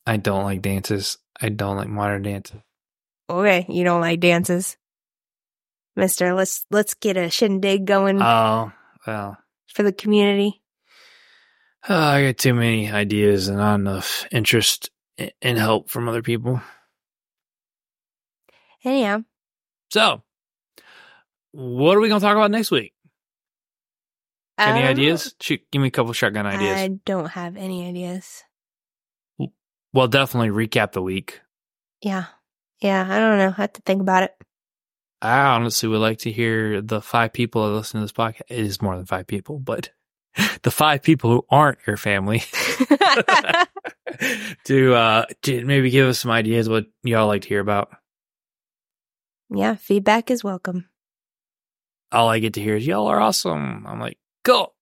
[0.06, 1.18] I don't like dances.
[1.40, 2.58] I don't like modern dances.
[3.30, 4.76] Okay, you don't like dances,
[5.96, 6.34] Mister.
[6.34, 8.74] Let's let's get a shindig going Oh
[9.08, 9.38] well,
[9.68, 10.61] for the community.
[11.90, 14.90] Uh, I got too many ideas and not enough interest
[15.42, 16.62] and help from other people.
[18.84, 19.24] Anyhow,
[19.92, 20.24] So,
[21.52, 22.94] what are we gonna talk about next week?
[24.58, 25.36] Any um, ideas?
[25.40, 26.80] Shoot, give me a couple shotgun ideas.
[26.80, 28.44] I don't have any ideas.
[29.94, 31.42] well, definitely recap the week.
[32.02, 32.26] Yeah,
[32.80, 33.06] yeah.
[33.08, 33.54] I don't know.
[33.58, 34.34] I have to think about it.
[35.22, 38.42] I honestly would like to hear the five people that listen to this podcast.
[38.50, 39.92] It is more than five people, but
[40.64, 42.40] the five people who aren't your family
[44.66, 47.90] to uh to maybe give us some ideas what y'all like to hear about.
[49.50, 50.88] yeah, feedback is welcome.
[52.12, 53.86] All I get to hear is y'all are awesome.
[53.88, 54.74] I'm like, cool.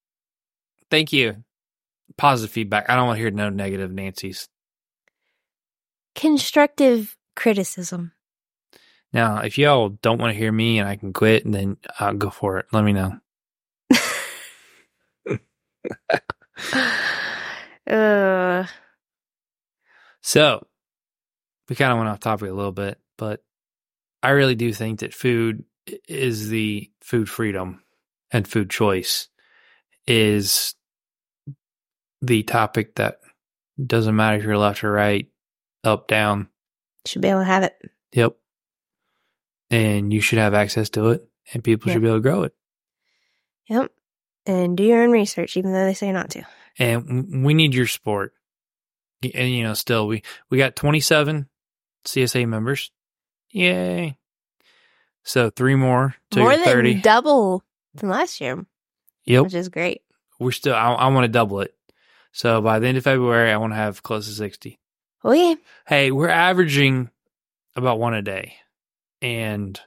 [0.89, 1.43] Thank you.
[2.17, 2.89] Positive feedback.
[2.89, 4.47] I don't want to hear no negative Nancy's.
[6.15, 8.13] Constructive criticism.
[9.13, 12.15] Now, if y'all don't want to hear me and I can quit, and then I'll
[12.15, 12.65] go for it.
[12.71, 13.19] Let me know.
[17.87, 18.65] Uh,
[20.21, 20.65] So,
[21.69, 23.43] we kind of went off topic a little bit, but
[24.23, 25.63] I really do think that food
[26.07, 27.81] is the food freedom
[28.31, 29.27] and food choice
[30.07, 30.75] is
[32.21, 33.19] the topic that
[33.83, 35.27] doesn't matter if you're left or right,
[35.83, 36.49] up, down.
[37.05, 37.75] should be able to have it.
[38.13, 38.35] Yep.
[39.71, 41.93] And you should have access to it, and people Yeah.
[41.93, 42.53] should be able to grow it.
[43.69, 43.91] Yep.
[44.45, 46.43] And do your own research, even though they say not to.
[46.77, 48.33] And we need your support.
[49.21, 51.47] And you know, still we we got 27
[52.05, 52.91] CSA members.
[53.51, 54.17] Yay!
[55.23, 56.93] So three more to More your 30.
[56.93, 57.63] than double
[57.95, 58.65] than last year,
[59.25, 59.43] yep.
[59.43, 60.01] which is great.
[60.39, 60.73] We're still.
[60.73, 61.75] I, I want to double it.
[62.31, 64.79] So by the end of February, I want to have close to 60.
[65.23, 65.55] Oh yeah.
[65.85, 67.09] Hey, we're averaging
[67.75, 68.55] about one a day.
[69.21, 69.79] And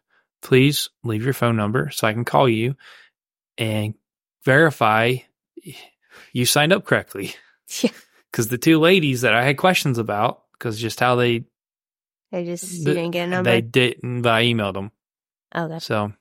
[0.42, 2.76] please leave your phone number so I can call you
[3.56, 3.94] and
[4.44, 5.16] verify
[6.32, 7.34] you signed up correctly.
[7.80, 7.90] Yeah.
[8.30, 11.44] Because the two ladies that I had questions about, because just how they
[12.30, 13.50] They just you didn't get a number.
[13.50, 14.90] they didn't, but I emailed them.
[15.54, 16.12] oh, that's So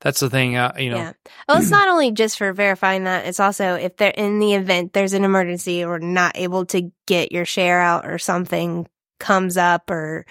[0.00, 0.56] that's the thing.
[0.56, 1.12] Uh, you know, yeah.
[1.46, 4.94] Well, it's not only just for verifying that; it's also if they're in the event
[4.94, 8.86] there's an emergency or not able to get your share out or something
[9.18, 10.24] comes up or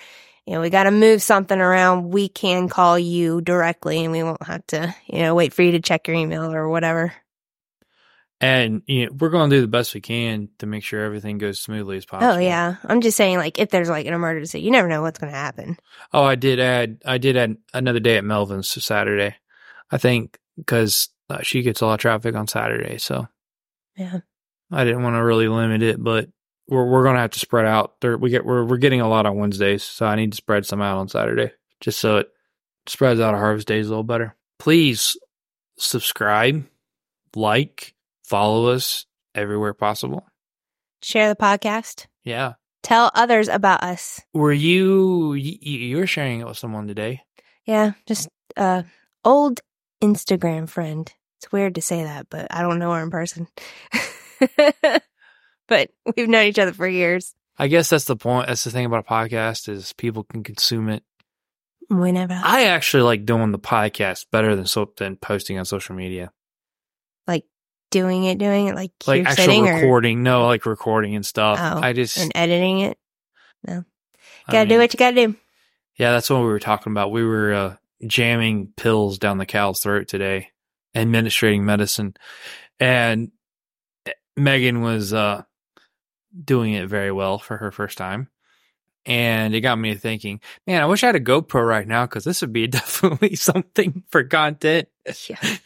[0.50, 4.24] you know we got to move something around, we can call you directly and we
[4.24, 7.14] won't have to you know wait for you to check your email or whatever.
[8.41, 11.38] and you know, we're going to do the best we can to make sure everything
[11.38, 12.34] goes smoothly as possible.
[12.34, 15.20] Oh yeah, I'm just saying like if there's like an emergency, you never know what's
[15.20, 15.78] going to happen.
[16.14, 17.02] Oh, I did add.
[17.06, 19.36] I did add another day at Melvin's Saturday.
[19.91, 23.28] I think because uh, she gets a lot of traffic on Saturday, so
[23.95, 24.20] Yeah.
[24.72, 26.02] I didn't want to really limit it.
[26.02, 26.30] But
[26.70, 28.00] we're we're gonna have to spread out.
[28.02, 30.66] There, we get we're we're getting a lot on Wednesdays, so I need to spread
[30.66, 31.52] some out on Saturday,
[31.82, 32.30] just so it
[32.88, 34.36] spreads out of harvest days a little better.
[34.60, 35.18] Please
[35.78, 36.66] subscribe,
[37.36, 40.26] like, follow us everywhere possible.
[41.02, 42.06] Share the podcast.
[42.24, 42.54] Yeah.
[42.84, 44.22] Tell others about us.
[44.34, 47.22] Were you you, you were sharing it with someone today?
[47.66, 48.84] Yeah, just uh
[49.26, 49.60] old
[50.02, 51.12] Instagram friend.
[51.40, 53.48] It's weird to say that, but I don't know her in person.
[55.70, 57.34] but we've known each other for years.
[57.58, 58.48] I guess that's the point.
[58.48, 61.04] That's the thing about a podcast is people can consume it.
[61.90, 66.32] Whenever I actually like doing the podcast better than so than posting on social media.
[67.26, 67.46] like
[67.90, 71.26] doing it, doing it like, Like you're actual sitting or recording, no, like recording and
[71.26, 71.58] stuff.
[71.60, 72.98] Oh, I just and editing it.
[73.68, 73.82] I
[74.52, 75.36] Gotta do mean, what you gotta do.
[75.96, 77.12] Yeah, that's what we were talking about.
[77.12, 80.50] We were uh, jamming pills down the cow's throat today,
[80.96, 82.14] administrating medicine,
[82.80, 83.32] and
[84.38, 85.44] Megan was uh,
[86.44, 88.30] doing it very well for her first time.
[89.06, 92.24] And it got me thinking, man, I wish I had a GoPro right now because
[92.24, 94.88] this would be definitely something for content.
[95.28, 95.40] Yeah.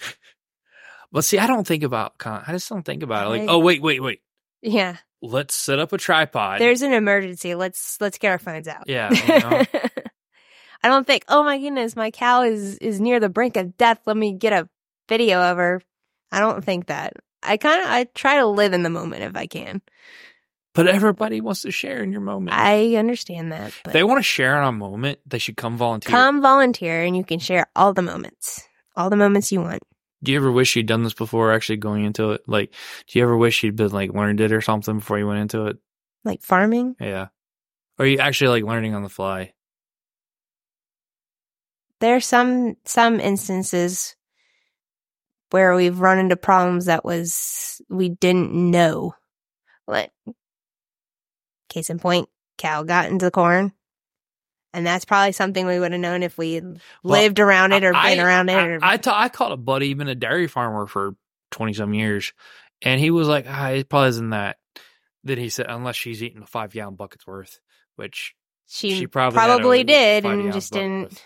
[1.14, 2.43] But see, I don't think about con.
[2.47, 3.30] I just don't think about it.
[3.30, 4.22] Like, oh wait, wait, wait.
[4.64, 4.97] Yeah.
[5.22, 6.59] Let's set up a tripod.
[6.59, 7.53] There's an emergency.
[7.53, 8.86] Let's let's get our phones out.
[8.88, 9.64] Yeah, you know.
[10.84, 14.01] I don't think, oh my goodness, my cow is is near the brink of death.
[14.07, 14.68] Let me get a
[15.07, 15.82] video of her.
[16.32, 17.14] I don't think that.
[17.43, 19.84] I kind of I try to live in the moment if I can.
[20.74, 22.57] But everybody wants to share in your moment.
[22.57, 23.74] I understand that.
[23.86, 26.09] If they want to share in a moment, they should come volunteer.
[26.09, 28.67] come volunteer and you can share all the moments.
[28.95, 29.84] All the moments you want.
[30.24, 32.41] Do you ever wish you'd done this before actually going into it?
[32.47, 32.74] Like,
[33.07, 35.67] do you ever wish you'd been like learned it or something before you went into
[35.67, 35.78] it?
[36.24, 36.95] Like farming.
[36.99, 37.28] Yeah.
[37.99, 39.53] Or you actually like learning on the fly?
[41.99, 44.15] There's some some instances
[45.51, 49.13] where we've run into problems that was we didn't know.
[49.88, 50.11] Like
[51.74, 53.74] case in point, cow got into the corn.
[54.76, 56.61] And that's probably something we would have known if we
[57.03, 58.53] lived around it or I- been around it.
[58.55, 61.15] I, Or, I, ta- called a buddy, been a dairy farmer for
[61.51, 62.34] 20 some years,
[62.82, 64.57] and he was like, ah, it probably isn't that.
[65.24, 67.59] Then he said, unless she's eating a five gallon bucket's worth,
[67.95, 68.34] which
[68.67, 71.24] she, she probably probably did and just didn't worth.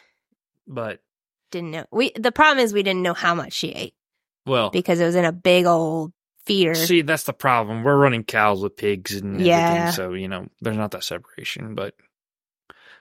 [0.67, 0.99] But,
[1.51, 1.85] didn't know.
[1.91, 3.95] We the problem is we didn't know how much she ate
[4.45, 6.11] well, because it was in a big old
[6.47, 6.75] feeder.
[6.75, 7.83] see, that's the problem.
[7.83, 9.91] We're running cows with pigs and everything, Yeah.
[9.91, 11.93] so, you know, there's not that separation, but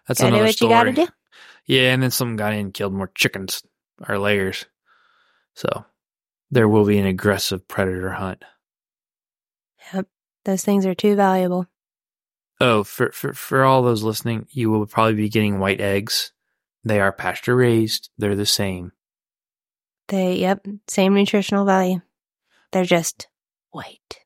[0.07, 0.71] that's gotta another what story.
[0.71, 1.07] you gotta do.
[1.67, 3.63] Yeah, and then some got in and killed more chickens
[4.09, 4.67] or layers.
[5.55, 5.85] So
[6.51, 8.45] there will be an aggressive predator hunt.
[9.93, 10.07] Yep.
[10.45, 11.67] Those things are too valuable.
[12.61, 16.33] Oh, for, for for all those listening, you will probably be getting white eggs.
[16.85, 18.11] They are pasture raised.
[18.17, 18.93] They're the same.
[20.09, 22.01] They yep, same nutritional value.
[22.73, 23.27] They're just
[23.77, 24.19] white.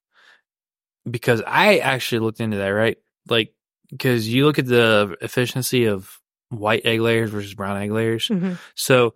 [1.10, 2.98] Because I actually looked into that, right?
[3.28, 3.52] Like
[3.90, 6.20] because you look at the efficiency of
[6.50, 8.28] white egg layers versus brown egg layers.
[8.28, 8.54] Mm-hmm.
[8.74, 9.14] So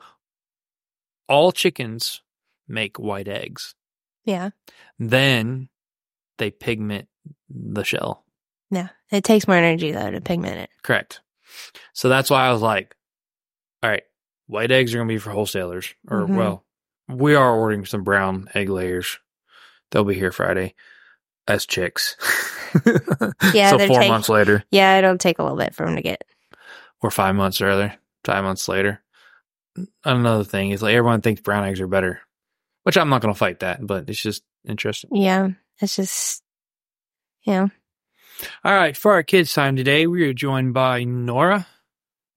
[1.29, 2.23] all chickens
[2.69, 3.75] make white eggs.
[4.25, 4.51] Yeah.
[4.99, 5.69] Then
[6.39, 7.09] they pigment
[7.49, 8.25] the shell.
[8.71, 8.89] Yeah.
[9.11, 10.71] It takes more energy though to pigment it.
[10.83, 11.21] Correct.
[11.93, 12.97] So that's why I was like,
[13.83, 14.03] all right,
[14.47, 15.95] white eggs are going to be for wholesalers.
[16.09, 16.37] Or, Mhm.
[16.37, 16.65] well,
[17.09, 19.19] we are ordering some brown egg layers.
[19.95, 20.75] They'll be here Friday
[21.47, 22.17] as chicks.
[23.55, 26.03] Yeah, so four take- months later, Yeah, it'll take a little bit for them to
[26.03, 26.25] get.
[27.01, 29.01] or five months earlier, five months later.
[30.05, 32.21] Another thing is like everyone thinks brown eggs are better,
[32.83, 35.15] which I'm not going to fight that, but it's just interesting.
[35.15, 35.51] Yeah.
[35.81, 36.43] It's just,
[37.43, 37.69] yeah.
[38.65, 41.69] All right, for our kids' time today, we are joined by Nora.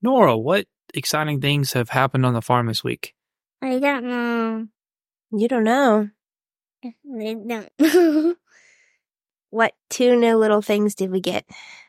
[0.04, 3.16] Nora, what exciting things have happened on the farm this week?
[3.64, 4.68] I don't know.
[5.32, 6.10] You don't know.
[6.84, 6.94] I
[7.48, 8.38] don't.
[9.50, 11.46] What two new little things did we get?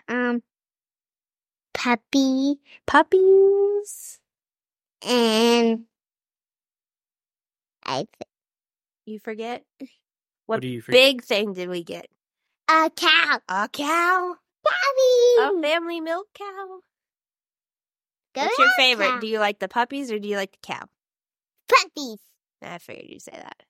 [0.09, 0.43] um,
[1.75, 4.21] puppy Puppies.
[5.05, 5.85] and
[7.85, 8.07] I
[9.07, 9.65] You forget?
[9.79, 9.89] What,
[10.47, 10.99] What do you forget?
[11.01, 12.07] big thing did we get?
[12.71, 13.41] a cow.
[13.49, 14.37] A cow.
[14.65, 15.59] Puppy.
[15.59, 16.81] A family milk cow.
[18.35, 19.09] Go What's your favorite?
[19.09, 19.19] cow.
[19.21, 20.85] Do you like the puppies or do you like the cow?
[21.69, 22.21] puppies?
[22.63, 23.63] I figured you'd say that.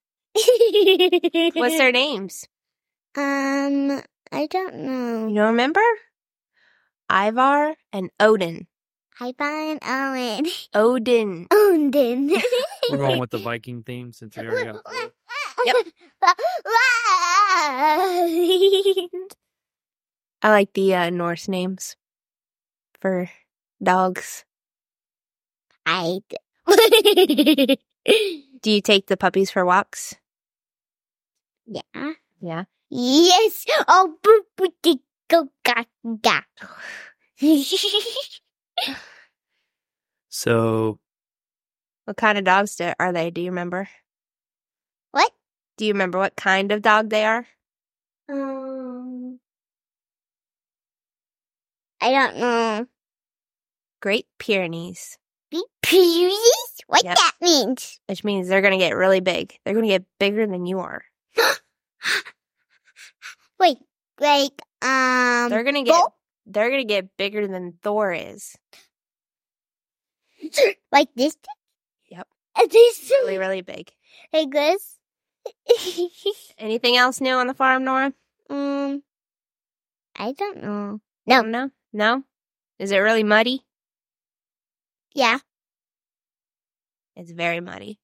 [1.55, 2.47] What's their names?
[3.17, 4.03] um?
[4.31, 5.27] I don't know.
[5.29, 5.81] You don't remember?
[7.11, 8.67] Ivar and Odin.
[9.21, 10.47] I buy an Owen.
[10.75, 11.47] Odin.
[11.51, 12.31] Odin.
[12.91, 14.85] We're going with the Viking theme since we already got.
[15.65, 15.77] Yep.
[20.43, 21.97] I like the uh, Norse names
[23.01, 23.29] for
[23.83, 24.45] dogs.
[25.85, 26.21] I.
[28.63, 30.15] Do you take the puppies for walks?
[31.69, 32.13] Yeah.
[32.41, 32.65] Yeah.
[32.91, 33.65] Yes.
[33.89, 35.85] Oh, boo, boo, dee, go, ga,
[36.23, 36.43] ga.
[40.29, 40.99] So
[42.05, 43.31] What kind of dogs do, are they?
[43.31, 43.89] Do you remember?
[45.11, 45.33] What?
[45.77, 47.47] Do you remember what kind of dog they are?
[48.29, 49.41] Um.
[52.01, 52.87] I don't know.
[54.01, 55.19] Great Pyrenees,
[55.51, 56.81] Be Pyrenees?
[56.87, 57.17] What Yep.
[57.17, 58.01] that means?
[58.07, 59.59] which means they're going to get really big.
[59.65, 61.05] They're going to get bigger than you are.
[63.61, 63.79] Wait,
[64.21, 65.51] like um.
[65.51, 66.15] They're to get Bull?
[66.47, 68.57] they're to get bigger than Thor is.
[70.93, 71.37] like this?
[72.11, 72.27] Yep.
[72.59, 73.91] And This Really, really big.
[74.33, 74.97] like this?
[76.59, 78.13] Anything else new on the farm, Nora?
[78.51, 79.03] um.
[80.17, 81.01] I don't know.
[81.27, 81.43] No, No.
[81.43, 82.23] no, no.
[82.79, 83.65] Is it really muddy?
[85.15, 85.39] Yeah.
[87.17, 87.99] It's very muddy.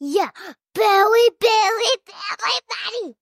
[0.00, 0.30] Yeah.
[0.74, 3.16] Billy, Billy, Billy, belly.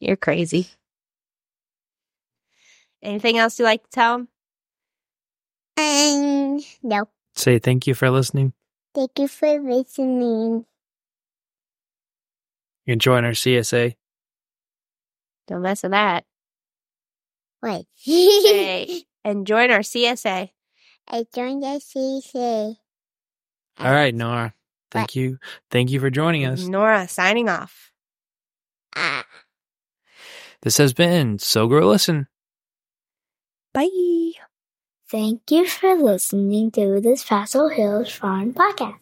[0.00, 0.68] You're crazy.
[3.02, 4.28] Anything else you like to tell 'em?
[5.78, 6.60] Um.
[6.82, 7.08] No.
[7.34, 8.52] say thank you for listening.
[8.94, 10.66] Thank you for listening.
[12.84, 13.96] You can join our CSA.
[15.46, 16.24] Don't mess with that.
[17.62, 17.86] Wait.
[17.96, 20.50] Say, and join our CSA.
[21.08, 22.76] I joined the CC.
[23.80, 24.54] All right, Nora.
[24.90, 25.38] Thank you.
[25.70, 26.66] Thank you for joining us.
[26.66, 27.92] Nora signing off.
[28.94, 29.24] Ah.
[30.62, 32.28] This has been Sow Grow Listen.
[33.72, 34.32] Bye.
[35.10, 38.98] Thank you for listening to this Passel Hills Farm podcast.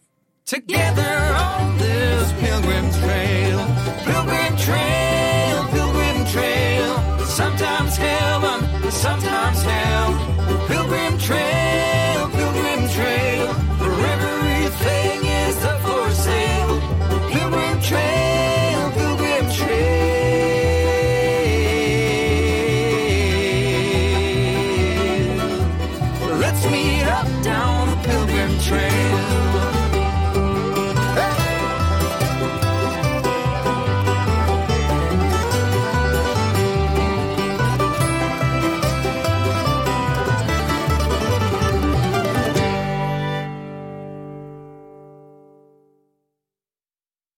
[0.46, 2.32] Together on this